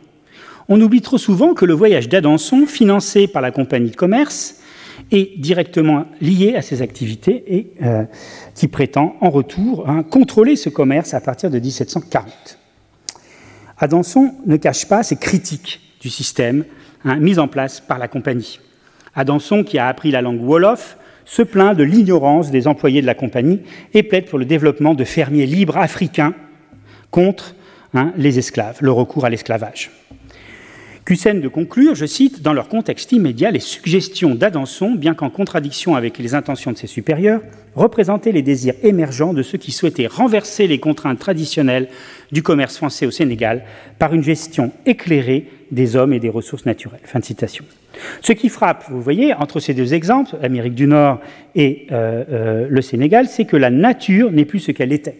On 0.70 0.80
oublie 0.82 1.00
trop 1.00 1.16
souvent 1.16 1.54
que 1.54 1.64
le 1.64 1.72
voyage 1.72 2.10
d'Adanson, 2.10 2.66
financé 2.66 3.26
par 3.26 3.40
la 3.40 3.50
compagnie 3.50 3.90
de 3.90 3.96
commerce, 3.96 4.56
est 5.10 5.38
directement 5.40 6.04
lié 6.20 6.56
à 6.56 6.62
ces 6.62 6.82
activités 6.82 7.42
et 7.46 7.72
euh, 7.82 8.04
qui 8.54 8.68
prétend 8.68 9.16
en 9.22 9.30
retour 9.30 9.88
hein, 9.88 10.02
contrôler 10.02 10.56
ce 10.56 10.68
commerce 10.68 11.14
à 11.14 11.20
partir 11.20 11.50
de 11.50 11.58
1740. 11.58 12.58
Adanson 13.78 14.34
ne 14.44 14.56
cache 14.56 14.86
pas 14.86 15.02
ses 15.02 15.16
critiques 15.16 15.80
du 16.02 16.10
système 16.10 16.64
hein, 17.04 17.16
mis 17.16 17.38
en 17.38 17.48
place 17.48 17.80
par 17.80 17.98
la 17.98 18.08
compagnie. 18.08 18.60
Adanson, 19.14 19.64
qui 19.64 19.78
a 19.78 19.88
appris 19.88 20.10
la 20.10 20.20
langue 20.20 20.42
Wolof, 20.42 20.98
se 21.24 21.42
plaint 21.42 21.76
de 21.76 21.84
l'ignorance 21.84 22.50
des 22.50 22.66
employés 22.66 23.00
de 23.00 23.06
la 23.06 23.14
compagnie 23.14 23.60
et 23.94 24.02
plaide 24.02 24.26
pour 24.26 24.38
le 24.38 24.44
développement 24.44 24.94
de 24.94 25.04
fermiers 25.04 25.46
libres 25.46 25.78
africains 25.78 26.34
contre 27.10 27.54
hein, 27.94 28.12
les 28.16 28.38
esclaves, 28.38 28.78
le 28.80 28.92
recours 28.92 29.24
à 29.24 29.30
l'esclavage. 29.30 29.90
Cussen 31.08 31.40
de 31.40 31.48
conclure, 31.48 31.94
je 31.94 32.04
cite, 32.04 32.42
dans 32.42 32.52
leur 32.52 32.68
contexte 32.68 33.12
immédiat, 33.12 33.50
les 33.50 33.60
suggestions 33.60 34.34
d'Adanson, 34.34 34.90
bien 34.94 35.14
qu'en 35.14 35.30
contradiction 35.30 35.96
avec 35.96 36.18
les 36.18 36.34
intentions 36.34 36.70
de 36.70 36.76
ses 36.76 36.86
supérieurs, 36.86 37.40
représentaient 37.74 38.30
les 38.30 38.42
désirs 38.42 38.74
émergents 38.82 39.32
de 39.32 39.42
ceux 39.42 39.56
qui 39.56 39.72
souhaitaient 39.72 40.06
renverser 40.06 40.66
les 40.66 40.78
contraintes 40.78 41.18
traditionnelles 41.18 41.88
du 42.30 42.42
commerce 42.42 42.76
français 42.76 43.06
au 43.06 43.10
Sénégal 43.10 43.62
par 43.98 44.12
une 44.12 44.22
gestion 44.22 44.70
éclairée 44.84 45.48
des 45.70 45.96
hommes 45.96 46.12
et 46.12 46.20
des 46.20 46.28
ressources 46.28 46.66
naturelles. 46.66 47.00
Ce 48.20 48.32
qui 48.32 48.50
frappe, 48.50 48.84
vous 48.90 49.00
voyez, 49.00 49.32
entre 49.32 49.60
ces 49.60 49.72
deux 49.72 49.94
exemples, 49.94 50.36
l'Amérique 50.42 50.74
du 50.74 50.86
Nord 50.86 51.20
et 51.54 51.86
euh, 51.90 52.24
euh, 52.30 52.66
le 52.68 52.82
Sénégal, 52.82 53.28
c'est 53.28 53.46
que 53.46 53.56
la 53.56 53.70
nature 53.70 54.30
n'est 54.30 54.44
plus 54.44 54.60
ce 54.60 54.72
qu'elle 54.72 54.92
était. 54.92 55.16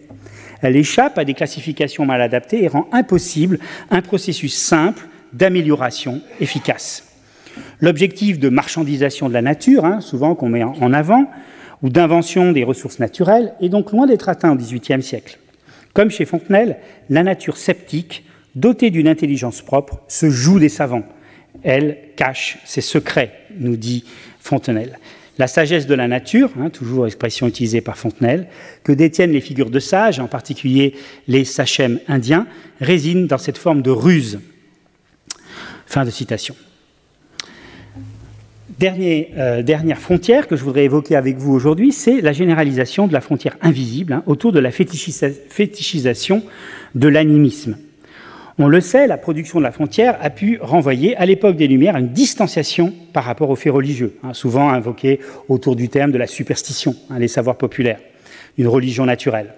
Elle 0.61 0.77
échappe 0.77 1.17
à 1.17 1.25
des 1.25 1.33
classifications 1.33 2.05
mal 2.05 2.21
adaptées 2.21 2.63
et 2.63 2.69
rend 2.69 2.91
impossible 2.93 3.59
un 3.91 4.03
processus 4.03 4.55
simple 4.55 5.09
d'amélioration 5.33 6.21
efficace. 6.41 7.05
L'objectif 7.81 8.39
de 8.39 8.49
marchandisation 8.49 9.29
de 9.29 9.35
la 9.35 9.43
nature, 9.43 9.85
hein, 9.85 10.01
souvent 10.01 10.35
qu'on 10.35 10.49
met 10.49 10.65
en 10.65 10.93
avant, 10.93 11.31
ou 11.83 11.89
d'invention 11.89 12.53
des 12.53 12.65
ressources 12.65 12.99
naturelles, 12.99 13.55
est 13.61 13.69
donc 13.69 13.93
loin 13.93 14.07
d'être 14.07 14.29
atteint 14.29 14.53
au 14.53 14.57
XVIIIe 14.57 15.03
siècle. 15.03 15.39
Comme 15.95 16.11
chez 16.11 16.25
Fontenelle, 16.25 16.79
la 17.11 17.23
nature 17.23 17.57
sceptique, 17.57 18.25
dotée 18.55 18.91
d'une 18.91 19.09
intelligence 19.09 19.63
propre, 19.63 20.01
se 20.09 20.31
joue 20.31 20.59
des 20.59 20.69
savants. 20.69 21.05
Elle 21.63 21.99
cache 22.17 22.59
ses 22.65 22.81
secrets, 22.81 23.33
nous 23.59 23.77
dit 23.77 24.05
Fontenelle. 24.41 24.99
La 25.39 25.47
sagesse 25.47 25.87
de 25.87 25.95
la 25.95 26.09
nature, 26.09 26.51
hein, 26.59 26.69
toujours 26.69 27.07
expression 27.07 27.47
utilisée 27.47 27.81
par 27.81 27.97
Fontenelle, 27.97 28.49
que 28.83 28.93
détiennent 28.93 29.31
les 29.31 29.41
figures 29.41 29.71
de 29.71 29.79
sages, 29.79 30.19
en 30.19 30.27
particulier 30.27 30.95
les 31.29 31.45
sachem 31.45 32.01
indiens, 32.09 32.47
résine 32.81 33.29
dans 33.29 33.39
cette 33.39 33.59
forme 33.59 33.83
de 33.83 33.91
ruse, 33.91 34.41
Fin 35.89 36.05
de 36.05 36.11
citation. 36.11 36.55
Euh, 38.83 39.63
dernière 39.63 39.99
frontière 39.99 40.47
que 40.47 40.55
je 40.55 40.63
voudrais 40.63 40.85
évoquer 40.85 41.17
avec 41.17 41.39
vous 41.39 41.55
aujourd'hui, 41.55 41.93
c'est 41.93 42.21
la 42.21 42.35
généralisation 42.35 43.07
de 43.07 43.15
la 43.15 43.23
frontière 43.23 43.57
invisible 43.63 44.13
hein, 44.13 44.23
autour 44.27 44.53
de 44.53 44.59
la 44.59 44.71
fétichisation 44.71 46.43
de 46.95 47.09
l'animisme. 47.09 47.79
On 48.59 48.69
le 48.69 48.83
sait, 48.83 49.07
la 49.07 49.17
production 49.17 49.61
de 49.61 49.65
la 49.65 49.73
frontière 49.73 50.19
a 50.21 50.29
pu 50.29 50.59
renvoyer 50.61 51.17
à 51.17 51.25
l'époque 51.25 51.57
des 51.57 51.67
Lumières 51.67 51.97
une 51.97 52.09
distanciation 52.09 52.93
par 53.15 53.25
rapport 53.25 53.49
aux 53.49 53.57
faits 53.57 53.73
religieux, 53.73 54.19
hein, 54.23 54.35
souvent 54.35 54.69
invoqués 54.69 55.21
autour 55.49 55.75
du 55.75 55.89
terme 55.89 56.13
de 56.13 56.19
la 56.19 56.27
superstition, 56.27 56.95
hein, 57.09 57.19
les 57.19 57.29
savoirs 57.29 57.57
populaires, 57.57 58.01
une 58.59 58.69
religion 58.69 59.07
naturelle. 59.07 59.55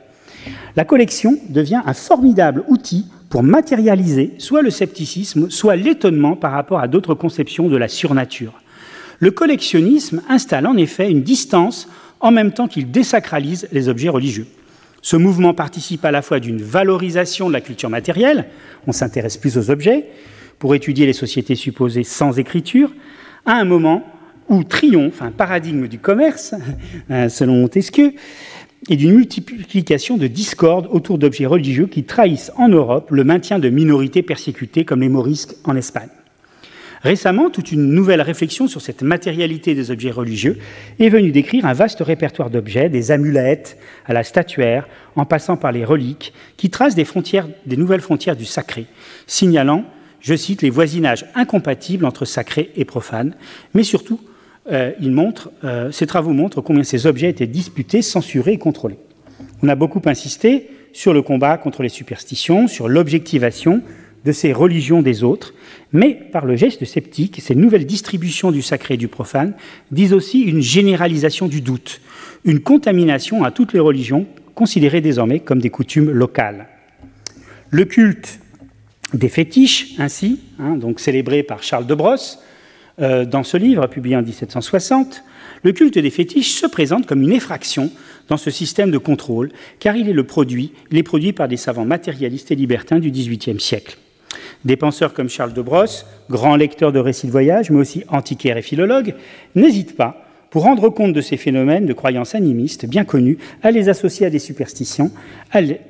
La 0.77 0.85
collection 0.85 1.39
devient 1.49 1.83
un 1.85 1.95
formidable 1.95 2.65
outil 2.69 3.07
pour 3.29 3.43
matérialiser 3.43 4.35
soit 4.39 4.63
le 4.63 4.71
scepticisme, 4.71 5.51
soit 5.51 5.77
l'étonnement 5.77 6.37
par 6.37 6.53
rapport 6.53 6.81
à 6.81 6.89
d'autres 6.89 7.15
conceptions 7.15 7.69
de 7.69 7.77
la 7.77 7.89
surnature. 7.89 8.55
Le 9.21 9.31
collectionnisme 9.31 10.23
installe 10.29 10.67
en 10.67 10.77
effet 10.77 11.11
une 11.11 11.23
distance 11.23 11.89
en 12.21 12.31
même 12.31 12.53
temps 12.53 12.69
qu'il 12.69 12.91
désacralise 12.91 13.69
les 13.73 13.89
objets 13.89 14.09
religieux. 14.09 14.47
Ce 15.03 15.17
mouvement 15.17 15.55
participe 15.55 16.05
à 16.05 16.11
la 16.11 16.23
fois 16.23 16.41
d'une 16.41 16.61
valorisation 16.61 17.49
de 17.49 17.55
la 17.55 17.61
culture 17.61 17.89
matérielle, 17.89 18.47
on 18.87 18.93
s'intéresse 18.93 19.37
plus 19.37 19.57
aux 19.57 19.71
objets, 19.71 20.07
pour 20.59 20.75
étudier 20.75 21.07
les 21.07 21.15
sociétés 21.15 21.55
supposées 21.55 22.05
sans 22.05 22.39
écriture, 22.39 22.93
à 23.47 23.53
un 23.53 23.65
moment 23.65 24.05
où 24.49 24.65
triomphe 24.65 25.23
un 25.23 25.31
paradigme 25.31 25.87
du 25.89 25.99
commerce, 25.99 26.55
selon 27.29 27.55
Montesquieu, 27.55 28.13
et 28.89 28.97
d'une 28.97 29.15
multiplication 29.15 30.17
de 30.17 30.27
discordes 30.27 30.89
autour 30.91 31.19
d'objets 31.19 31.47
religieux 31.47 31.87
qui 31.87 32.05
trahissent 32.05 32.53
en 32.57 32.69
Europe 32.69 33.11
le 33.11 33.25
maintien 33.25 33.59
de 33.59 33.69
minorités 33.69 34.23
persécutées 34.23 34.85
comme 34.85 35.03
les 35.03 35.09
morisques 35.09 35.55
en 35.65 35.77
Espagne. 35.77 36.09
Récemment, 37.03 37.49
toute 37.49 37.73
une 37.73 37.95
nouvelle 37.95 38.21
réflexion 38.21 38.69
sur 38.69 38.83
cette 38.83 39.03
matérialité 39.03 39.75
des 39.75 39.91
objets 39.91 40.11
religieux 40.11 40.59
est 40.99 41.09
venue 41.09 41.33
décrire 41.33 41.65
un 41.65 41.73
vaste 41.73 42.01
répertoire 42.01 42.51
d'objets, 42.51 42.91
des 42.91 43.11
amulettes 43.11 43.79
à 44.05 44.13
la 44.13 44.23
statuaire, 44.23 44.87
en 45.17 45.25
passant 45.25 45.57
par 45.57 45.73
les 45.73 45.85
reliques, 45.85 46.35
qui 46.59 46.69
tracent 46.69 46.95
des, 46.95 47.07
des 47.65 47.77
nouvelles 47.79 48.03
frontières 48.03 48.37
du 48.37 48.45
sacré, 48.45 48.87
signalant, 49.27 49.85
je 50.21 50.35
cite, 50.35 50.61
les 50.61 50.69
voisinages 50.69 51.25
incompatibles 51.35 52.05
entre 52.05 52.27
sacré 52.27 52.71
et 52.77 52.85
profane, 52.85 53.35
mais 53.73 53.83
surtout 53.83 54.21
euh, 54.71 54.93
euh, 55.65 55.93
ces 55.93 56.07
travaux 56.07 56.33
montrent 56.33 56.61
combien 56.61 56.83
ces 56.83 57.07
objets 57.07 57.31
étaient 57.31 57.47
disputés, 57.47 58.03
censurés 58.03 58.53
et 58.53 58.59
contrôlés. 58.59 58.99
On 59.63 59.69
a 59.69 59.75
beaucoup 59.75 60.03
insisté 60.07 60.69
sur 60.93 61.13
le 61.13 61.23
combat 61.23 61.57
contre 61.57 61.83
les 61.83 61.89
superstitions, 61.89 62.69
sur 62.69 62.89
l'objectivation 62.89 63.83
de 64.25 64.33
ces 64.33 64.53
religions 64.53 65.03
des 65.03 65.23
autres, 65.25 65.55
mais 65.93 66.15
par 66.15 66.45
le 66.45 66.57
geste 66.57 66.85
sceptique, 66.85 67.41
ces 67.41 67.55
nouvelles 67.55 67.87
distributions 67.87 68.53
du 68.53 68.61
sacré 68.61 68.95
et 68.95 68.99
du 68.99 69.09
profane 69.09 69.55
disent 69.91 70.13
aussi 70.13 70.41
une 70.41 70.61
généralisation 70.61 71.49
du 71.49 71.63
doute, 71.63 72.01
une 72.45 72.61
contamination 72.61 73.45
à 73.45 73.51
toutes 73.51 73.73
les 73.73 73.81
religions 73.81 74.27
considérées 74.55 75.01
désormais 75.01 75.41
comme 75.41 75.61
des 75.61 75.71
coutumes 75.71 76.11
locales. 76.11 76.67
Le 77.71 77.85
culte 77.85 78.41
des 79.15 79.29
fétiches, 79.29 79.95
ainsi, 79.99 80.41
hein, 80.59 80.77
donc 80.77 81.01
célébré 81.01 81.43
par 81.43 81.63
Charles 81.63 81.87
de 81.87 81.95
Brosse, 81.95 82.41
euh, 83.01 83.25
dans 83.25 83.43
ce 83.43 83.57
livre, 83.57 83.87
publié 83.87 84.17
en 84.17 84.23
1760, 84.23 85.23
le 85.63 85.73
culte 85.73 85.99
des 85.99 86.11
fétiches 86.11 86.53
se 86.53 86.67
présente 86.67 87.07
comme 87.07 87.23
une 87.23 87.33
effraction 87.33 87.91
dans 88.29 88.37
ce 88.37 88.51
système 88.51 88.91
de 88.91 88.99
contrôle, 88.99 89.51
car 89.79 89.97
il 89.97 90.09
est 90.09 90.15
le 90.15 90.25
produit, 90.25 90.73
il 90.91 90.99
est 90.99 91.03
produit 91.03 91.33
par 91.33 91.49
des 91.49 91.57
savants 91.57 91.85
matérialistes 91.85 92.51
et 92.51 92.55
libertins 92.55 92.99
du 92.99 93.11
XVIIIe 93.11 93.61
siècle. 93.61 93.99
Des 94.65 94.77
penseurs 94.77 95.15
comme 95.15 95.29
Charles 95.29 95.53
de 95.53 95.63
Brosse, 95.63 96.07
grand 96.29 96.57
lecteur 96.57 96.93
de 96.93 96.99
récits 96.99 97.27
de 97.27 97.33
voyage, 97.33 97.71
mais 97.71 97.79
aussi 97.79 98.05
antiquaire 98.09 98.57
et 98.57 98.63
philologue, 98.63 99.15
n'hésitent 99.55 99.97
pas, 99.97 100.27
pour 100.51 100.65
rendre 100.65 100.89
compte 100.89 101.13
de 101.13 101.21
ces 101.21 101.37
phénomènes 101.37 101.87
de 101.87 101.93
croyances 101.93 102.35
animistes 102.35 102.87
bien 102.87 103.05
connus, 103.05 103.39
à 103.63 103.71
les 103.71 103.89
associer 103.89 104.27
à 104.27 104.31
des 104.31 104.39
superstitions, 104.39 105.11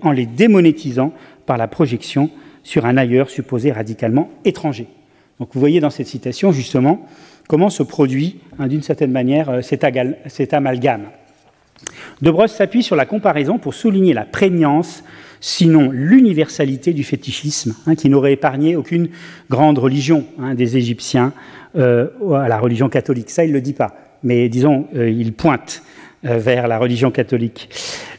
en 0.03 0.13
les 0.13 0.27
démonétisant 0.27 1.13
par 1.47 1.57
la 1.57 1.67
projection 1.67 2.31
sur 2.63 2.87
un 2.87 2.97
ailleurs 2.97 3.31
supposé 3.31 3.73
radicalement 3.73 4.31
étranger. 4.45 4.87
Donc 5.41 5.49
vous 5.55 5.61
voyez 5.61 5.81
dans 5.81 5.91
cette 5.91 6.07
citation 6.07 6.53
justement 6.53 7.09
comment 7.49 7.71
se 7.71 7.83
produit 7.83 8.37
hein, 8.59 8.69
d'une 8.69 8.83
certaine 8.83 9.11
manière 9.11 9.49
euh, 9.51 9.61
cet, 9.63 10.55
amalgame. 10.55 11.07
De 12.21 12.31
Brosse 12.31 12.53
s'appuie 12.53 12.83
sur 12.83 12.95
la 12.95 13.07
comparaison 13.07 13.59
pour 13.59 13.73
souligner 13.73 14.13
la 14.13 14.27
prégnance, 14.27 15.03
sinon 15.41 15.91
l'universalité 15.91 16.93
du 16.93 17.03
fétichisme, 17.03 17.75
hein, 17.87 17.95
qui 17.95 18.11
n'aurait 18.11 18.35
épargné 18.35 18.77
aucune 18.77 19.09
grande 19.49 19.79
religion 19.79 20.27
hein, 20.39 20.55
des 20.55 20.77
Égyptiens 20.77 21.33
euh, 21.75 22.09
à 22.35 22.47
la 22.47 22.59
religion 22.59 22.91
catholique. 22.91 23.31
Ça, 23.31 23.43
il 23.43 23.49
ne 23.49 23.55
le 23.55 23.63
dit 23.63 23.73
pas, 23.73 23.97
mais 24.23 24.51
disons, 24.51 24.89
euh, 24.95 25.11
il 25.11 25.33
pointe 25.33 25.83
vers 26.23 26.69
la 26.69 26.77
religion 26.77 27.11
catholique, 27.11 27.71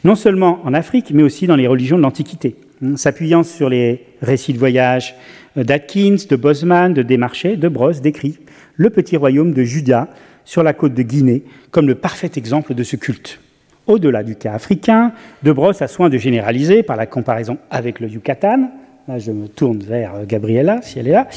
non 0.03 0.15
seulement 0.15 0.59
en 0.63 0.73
Afrique, 0.73 1.11
mais 1.13 1.21
aussi 1.21 1.45
dans 1.45 1.55
les 1.55 1.67
religions 1.67 1.97
de 1.97 2.01
l'Antiquité, 2.01 2.55
s'appuyant 2.95 3.43
sur 3.43 3.69
les 3.69 4.05
récits 4.21 4.53
de 4.53 4.59
voyage, 4.59 5.15
d'Atkins, 5.55 6.17
de 6.29 6.35
Bosman, 6.35 6.93
de 6.93 7.01
Desmarchais, 7.01 7.57
de 7.57 7.67
Brosse 7.67 8.01
décrit 8.01 8.37
le 8.75 8.89
petit 8.89 9.17
royaume 9.17 9.53
de 9.53 9.63
Juda 9.63 10.07
sur 10.45 10.63
la 10.63 10.73
côte 10.73 10.93
de 10.93 11.03
Guinée 11.03 11.43
comme 11.71 11.87
le 11.87 11.95
parfait 11.95 12.31
exemple 12.35 12.73
de 12.73 12.83
ce 12.83 12.95
culte. 12.95 13.39
Au-delà 13.87 14.23
du 14.23 14.35
cas 14.35 14.53
africain, 14.53 15.11
De 15.43 15.51
Brosse 15.51 15.81
a 15.81 15.87
soin 15.87 16.09
de 16.09 16.17
généraliser 16.17 16.83
par 16.83 16.97
la 16.97 17.05
comparaison 17.05 17.57
avec 17.69 17.99
le 17.99 18.07
Yucatan. 18.07 18.71
Là, 19.07 19.17
je 19.17 19.31
me 19.31 19.47
tourne 19.47 19.79
vers 19.79 20.13
euh, 20.15 20.25
Gabriela, 20.25 20.79
si 20.83 20.99
elle 20.99 21.07
est 21.07 21.11
là. 21.11 21.27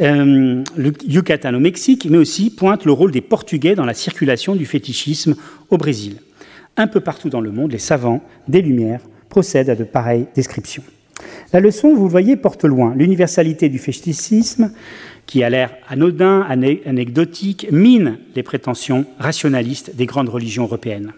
Euh, 0.00 0.62
le 0.76 0.92
Yucatan 1.04 1.52
au 1.52 1.58
Mexique, 1.58 2.06
mais 2.08 2.18
aussi 2.18 2.54
pointe 2.54 2.84
le 2.84 2.92
rôle 2.92 3.10
des 3.10 3.20
Portugais 3.20 3.74
dans 3.74 3.84
la 3.84 3.94
circulation 3.94 4.54
du 4.54 4.64
fétichisme 4.64 5.34
au 5.70 5.76
Brésil. 5.76 6.18
Un 6.76 6.86
peu 6.86 7.00
partout 7.00 7.28
dans 7.28 7.40
le 7.40 7.50
monde, 7.50 7.72
les 7.72 7.78
savants 7.78 8.22
des 8.46 8.62
Lumières 8.62 9.00
procèdent 9.32 9.70
à 9.70 9.74
de 9.74 9.84
pareilles 9.84 10.26
descriptions. 10.34 10.82
La 11.54 11.60
leçon, 11.60 11.94
vous 11.94 12.04
le 12.04 12.10
voyez, 12.10 12.36
porte 12.36 12.64
loin. 12.64 12.94
L'universalité 12.94 13.70
du 13.70 13.78
fétichisme, 13.78 14.72
qui 15.24 15.42
a 15.42 15.48
l'air 15.48 15.70
anodin, 15.88 16.42
anecdotique, 16.42 17.66
mine 17.72 18.18
les 18.36 18.42
prétentions 18.42 19.06
rationalistes 19.18 19.96
des 19.96 20.04
grandes 20.04 20.28
religions 20.28 20.64
européennes. 20.64 21.12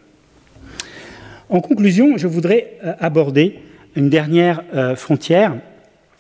En 1.49 1.61
conclusion, 1.61 2.17
je 2.17 2.29
voudrais 2.29 2.79
euh, 2.85 2.93
aborder 3.01 3.59
une 3.97 4.11
dernière 4.11 4.63
euh, 4.75 4.95
frontière. 4.95 5.57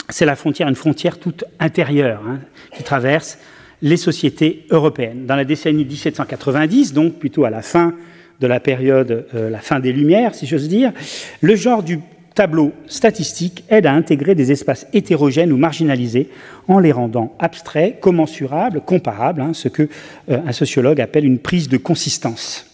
C'est 0.08 0.26
la 0.26 0.34
frontière, 0.34 0.66
une 0.66 0.74
frontière 0.74 1.20
toute 1.20 1.44
intérieure 1.60 2.22
hein, 2.26 2.40
qui 2.76 2.82
traverse 2.82 3.38
les 3.82 3.96
sociétés 3.96 4.66
européennes. 4.70 5.26
Dans 5.26 5.36
la 5.36 5.44
décennie 5.44 5.84
1790, 5.84 6.92
donc 6.92 7.20
plutôt 7.20 7.44
à 7.44 7.50
la 7.50 7.62
fin 7.62 7.94
de 8.40 8.46
la 8.46 8.60
période, 8.60 9.26
euh, 9.34 9.50
la 9.50 9.58
fin 9.58 9.80
des 9.80 9.92
Lumières, 9.92 10.34
si 10.34 10.46
j'ose 10.46 10.68
dire, 10.68 10.92
le 11.40 11.56
genre 11.56 11.82
du 11.82 12.00
tableau 12.34 12.72
statistique 12.88 13.64
aide 13.68 13.86
à 13.86 13.92
intégrer 13.92 14.34
des 14.34 14.50
espaces 14.50 14.86
hétérogènes 14.92 15.52
ou 15.52 15.56
marginalisés 15.56 16.30
en 16.66 16.80
les 16.80 16.90
rendant 16.90 17.36
abstraits, 17.38 18.00
commensurables, 18.00 18.80
comparables, 18.80 19.40
hein, 19.40 19.52
ce 19.54 19.68
que 19.68 19.88
un 20.28 20.50
sociologue 20.50 21.00
appelle 21.00 21.24
une 21.24 21.38
prise 21.38 21.68
de 21.68 21.76
consistance. 21.76 22.66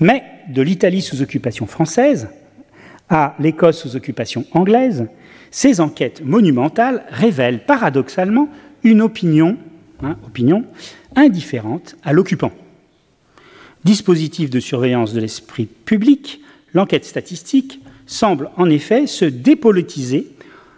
Mais 0.00 0.24
de 0.48 0.62
l'Italie 0.62 1.00
sous 1.00 1.22
occupation 1.22 1.66
française 1.66 2.28
à 3.08 3.36
l'Écosse 3.38 3.82
sous 3.82 3.94
occupation 3.94 4.46
anglaise, 4.52 5.06
ces 5.52 5.80
enquêtes 5.80 6.24
monumentales 6.24 7.04
révèlent 7.10 7.64
paradoxalement 7.64 8.48
une 8.82 9.02
opinion, 9.02 9.56
hein, 10.02 10.16
opinion 10.26 10.64
indifférente 11.14 11.96
à 12.02 12.12
l'occupant. 12.12 12.52
Dispositif 13.84 14.48
de 14.48 14.60
surveillance 14.60 15.12
de 15.12 15.20
l'esprit 15.20 15.66
public, 15.66 16.40
l'enquête 16.72 17.04
statistique 17.04 17.80
semble 18.06 18.50
en 18.56 18.70
effet 18.70 19.06
se 19.06 19.24
dépolitiser 19.24 20.28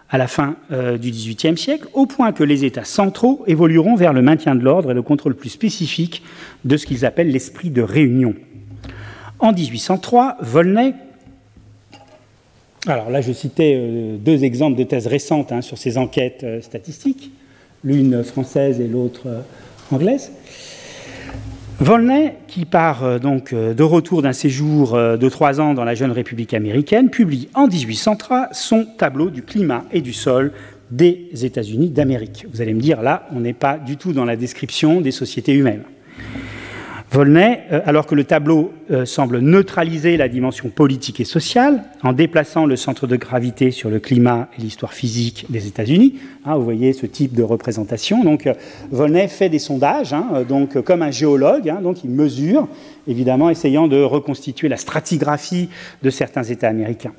à 0.08 0.16
la 0.16 0.26
fin 0.26 0.56
euh, 0.70 0.96
du 0.96 1.10
XVIIIe 1.10 1.58
siècle, 1.58 1.88
au 1.92 2.06
point 2.06 2.32
que 2.32 2.44
les 2.44 2.64
États 2.64 2.84
centraux 2.84 3.42
évolueront 3.46 3.96
vers 3.96 4.12
le 4.12 4.22
maintien 4.22 4.54
de 4.54 4.62
l'ordre 4.62 4.92
et 4.92 4.94
le 4.94 5.02
contrôle 5.02 5.34
plus 5.34 5.50
spécifique 5.50 6.22
de 6.64 6.76
ce 6.76 6.86
qu'ils 6.86 7.04
appellent 7.04 7.30
l'esprit 7.30 7.70
de 7.70 7.82
réunion. 7.82 8.34
En 9.38 9.52
1803, 9.52 10.36
Volney, 10.40 10.94
alors 12.86 13.10
là 13.10 13.20
je 13.20 13.32
citais 13.32 13.74
euh, 13.76 14.16
deux 14.16 14.44
exemples 14.44 14.78
de 14.78 14.84
thèses 14.84 15.08
récentes 15.08 15.52
hein, 15.52 15.62
sur 15.62 15.78
ces 15.78 15.98
enquêtes 15.98 16.44
euh, 16.44 16.60
statistiques, 16.60 17.32
l'une 17.82 18.22
française 18.24 18.80
et 18.80 18.88
l'autre 18.88 19.26
anglaise. 19.90 20.30
Volney, 21.80 22.34
qui 22.46 22.64
part 22.64 23.18
donc 23.18 23.52
de 23.52 23.82
retour 23.82 24.22
d'un 24.22 24.32
séjour 24.32 24.92
de 24.92 25.28
trois 25.28 25.60
ans 25.60 25.74
dans 25.74 25.84
la 25.84 25.94
jeune 25.94 26.12
République 26.12 26.54
américaine, 26.54 27.10
publie 27.10 27.48
en 27.54 27.66
1803 27.66 28.50
son 28.52 28.87
tableau 28.96 29.28
du 29.28 29.42
climat 29.42 29.84
et 29.92 30.00
du 30.00 30.12
sol 30.12 30.52
des 30.90 31.30
États-Unis 31.32 31.90
d'Amérique. 31.90 32.46
Vous 32.52 32.60
allez 32.62 32.74
me 32.74 32.80
dire, 32.80 33.02
là, 33.02 33.28
on 33.34 33.40
n'est 33.40 33.52
pas 33.52 33.76
du 33.76 33.96
tout 33.96 34.12
dans 34.12 34.24
la 34.24 34.37
description 34.37 35.00
des 35.00 35.10
sociétés 35.10 35.52
humaines. 35.52 35.82
Volney, 37.14 37.61
euh, 37.70 37.81
alors 37.87 38.07
que 38.07 38.16
le 38.16 38.24
tableau 38.24 38.72
euh, 38.90 39.05
semble 39.05 39.38
neutraliser 39.38 40.16
la 40.16 40.29
dimension 40.29 40.68
politique 40.68 41.20
et 41.20 41.24
sociale 41.24 41.85
en 42.03 42.12
déplaçant 42.12 42.66
le 42.66 42.74
centre 42.74 43.07
de 43.07 43.14
gravité 43.14 43.70
sur 43.70 43.88
le 43.88 44.00
climat 44.00 44.48
et 44.59 44.62
l'histoire 44.62 44.92
physique 44.92 45.46
des 45.48 45.68
États-Unis. 45.68 46.16
Hein, 46.44 46.57
vous 46.57 46.64
voyez 46.64 46.92
ce 46.92 47.07
type 47.07 47.35
de 47.35 47.44
représentation. 47.44 48.24
Donc, 48.24 48.48
euh, 48.48 48.55
Volney 48.90 49.29
fait 49.29 49.48
des 49.48 49.61
sondages, 49.61 50.12
hein, 50.12 50.44
comme 50.85 51.03
un 51.03 51.12
géologue. 51.12 51.68
Hein, 51.68 51.79
donc, 51.85 52.03
il 52.03 52.11
mesure, 52.11 52.66
évidemment, 53.07 53.48
essayant 53.48 53.87
de 53.87 54.03
reconstituer 54.03 54.68
la 54.68 54.77
stratigraphie 54.77 55.68
de 56.03 56.11
certains 56.11 56.42
États 56.42 56.68
américains. 56.68 57.12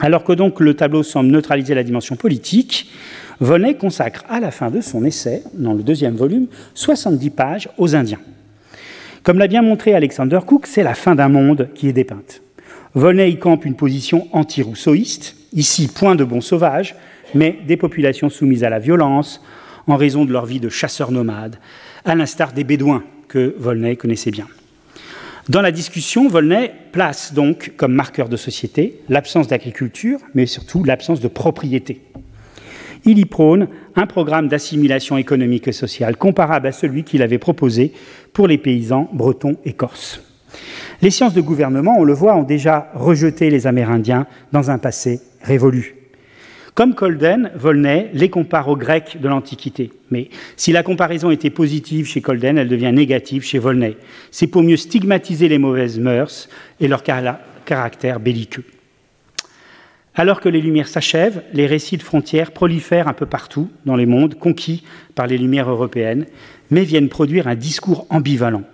Alors 0.00 0.24
que 0.24 0.32
donc 0.32 0.60
le 0.60 0.72
tableau 0.72 1.02
semble 1.02 1.30
neutraliser 1.30 1.74
la 1.74 1.82
dimension 1.82 2.16
politique, 2.16 2.90
Volney 3.38 3.74
consacre 3.74 4.24
à 4.30 4.40
la 4.40 4.50
fin 4.50 4.70
de 4.70 4.80
son 4.80 5.04
essai, 5.04 5.42
dans 5.52 5.74
le 5.74 5.82
deuxième 5.82 6.16
volume, 6.16 6.46
70 6.72 7.30
pages 7.30 7.68
aux 7.76 7.94
Indiens. 7.94 8.20
Comme 9.22 9.38
l'a 9.38 9.48
bien 9.48 9.60
montré 9.60 9.94
Alexander 9.94 10.40
Cook, 10.46 10.66
c'est 10.66 10.82
la 10.82 10.94
fin 10.94 11.14
d'un 11.14 11.28
monde 11.28 11.68
qui 11.74 11.88
est 11.88 11.92
dépeinte. 11.92 12.42
Volney 12.94 13.38
campe 13.38 13.66
une 13.66 13.76
position 13.76 14.26
anti-rousseauiste, 14.32 15.36
ici 15.52 15.88
point 15.88 16.16
de 16.16 16.24
bons 16.24 16.40
sauvages, 16.40 16.96
mais 17.34 17.58
des 17.66 17.76
populations 17.76 18.30
soumises 18.30 18.64
à 18.64 18.70
la 18.70 18.78
violence 18.78 19.42
en 19.86 19.96
raison 19.96 20.24
de 20.24 20.32
leur 20.32 20.46
vie 20.46 20.58
de 20.58 20.70
chasseurs 20.70 21.12
nomades, 21.12 21.56
à 22.06 22.14
l'instar 22.14 22.52
des 22.52 22.64
Bédouins 22.64 23.04
que 23.28 23.54
Volney 23.58 23.96
connaissait 23.96 24.30
bien. 24.30 24.46
Dans 25.50 25.60
la 25.60 25.70
discussion, 25.70 26.28
Volney 26.28 26.72
place 26.92 27.34
donc 27.34 27.72
comme 27.76 27.92
marqueur 27.92 28.28
de 28.28 28.36
société 28.38 29.00
l'absence 29.10 29.48
d'agriculture, 29.48 30.18
mais 30.34 30.46
surtout 30.46 30.82
l'absence 30.82 31.20
de 31.20 31.28
propriété. 31.28 32.00
Il 33.04 33.18
y 33.18 33.24
prône 33.24 33.68
un 33.96 34.06
programme 34.06 34.48
d'assimilation 34.48 35.16
économique 35.16 35.68
et 35.68 35.72
sociale 35.72 36.16
comparable 36.16 36.66
à 36.66 36.72
celui 36.72 37.04
qu'il 37.04 37.22
avait 37.22 37.38
proposé 37.38 37.92
pour 38.32 38.46
les 38.46 38.58
paysans 38.58 39.08
bretons 39.12 39.56
et 39.64 39.72
corses. 39.72 40.22
Les 41.02 41.10
sciences 41.10 41.34
de 41.34 41.40
gouvernement, 41.40 41.96
on 41.98 42.04
le 42.04 42.12
voit, 42.12 42.36
ont 42.36 42.42
déjà 42.42 42.90
rejeté 42.94 43.48
les 43.48 43.66
Amérindiens 43.66 44.26
dans 44.52 44.70
un 44.70 44.78
passé 44.78 45.20
révolu. 45.42 45.96
Comme 46.74 46.94
Colden, 46.94 47.50
Volney 47.56 48.10
les 48.12 48.30
compare 48.30 48.68
aux 48.68 48.76
Grecs 48.76 49.20
de 49.20 49.28
l'Antiquité. 49.28 49.90
Mais 50.10 50.28
si 50.56 50.72
la 50.72 50.82
comparaison 50.82 51.30
était 51.30 51.50
positive 51.50 52.06
chez 52.06 52.20
Colden, 52.20 52.58
elle 52.58 52.68
devient 52.68 52.92
négative 52.92 53.42
chez 53.42 53.58
Volney. 53.58 53.96
C'est 54.30 54.46
pour 54.46 54.62
mieux 54.62 54.76
stigmatiser 54.76 55.48
les 55.48 55.58
mauvaises 55.58 55.98
mœurs 55.98 56.48
et 56.80 56.88
leur 56.88 57.02
caractère 57.02 58.20
belliqueux. 58.20 58.64
Alors 60.14 60.40
que 60.40 60.48
les 60.48 60.60
Lumières 60.60 60.88
s'achèvent, 60.88 61.42
les 61.52 61.66
récits 61.66 61.96
de 61.96 62.02
frontières 62.02 62.50
prolifèrent 62.50 63.08
un 63.08 63.12
peu 63.12 63.26
partout 63.26 63.70
dans 63.86 63.96
les 63.96 64.06
mondes 64.06 64.34
conquis 64.34 64.82
par 65.14 65.26
les 65.26 65.38
Lumières 65.38 65.70
européennes, 65.70 66.26
mais 66.70 66.82
viennent 66.82 67.08
produire 67.08 67.46
un 67.46 67.54
discours 67.54 68.06
ambivalent, 68.10 68.64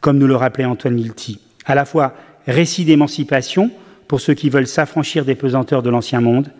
comme 0.00 0.18
nous 0.18 0.26
le 0.26 0.36
rappelait 0.36 0.64
Antoine 0.64 0.96
Lilti, 0.96 1.40
à 1.66 1.74
la 1.74 1.84
fois 1.84 2.14
récit 2.46 2.84
d'émancipation 2.84 3.70
pour 4.08 4.20
ceux 4.20 4.34
qui 4.34 4.48
veulent 4.48 4.66
s'affranchir 4.66 5.24
des 5.24 5.34
pesanteurs 5.34 5.82
de 5.82 5.90
l'Ancien 5.90 6.20
Monde, 6.20 6.50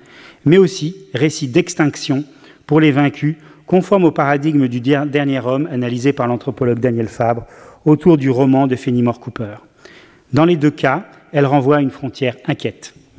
mais 0.44 0.58
aussi 0.58 0.96
récit 1.14 1.48
d'extinction 1.48 2.24
pour 2.66 2.80
les 2.80 2.92
vaincus, 2.92 3.36
conforme 3.66 4.04
au 4.04 4.12
paradigme 4.12 4.68
du 4.68 4.80
dernier 4.80 5.40
homme 5.40 5.68
analysé 5.72 6.12
par 6.12 6.26
l'anthropologue 6.26 6.80
Daniel 6.80 7.08
Fabre 7.08 7.46
autour 7.84 8.18
du 8.18 8.28
roman 8.28 8.66
de 8.66 8.76
Fenimore 8.76 9.20
Cooper. 9.20 9.56
Dans 10.32 10.44
les 10.44 10.56
deux 10.56 10.70
cas, 10.70 11.06
elle 11.32 11.46
renvoie 11.46 11.76
à 11.76 11.80
une 11.80 11.90
frontière 11.90 12.36
inquiète. 12.46 12.94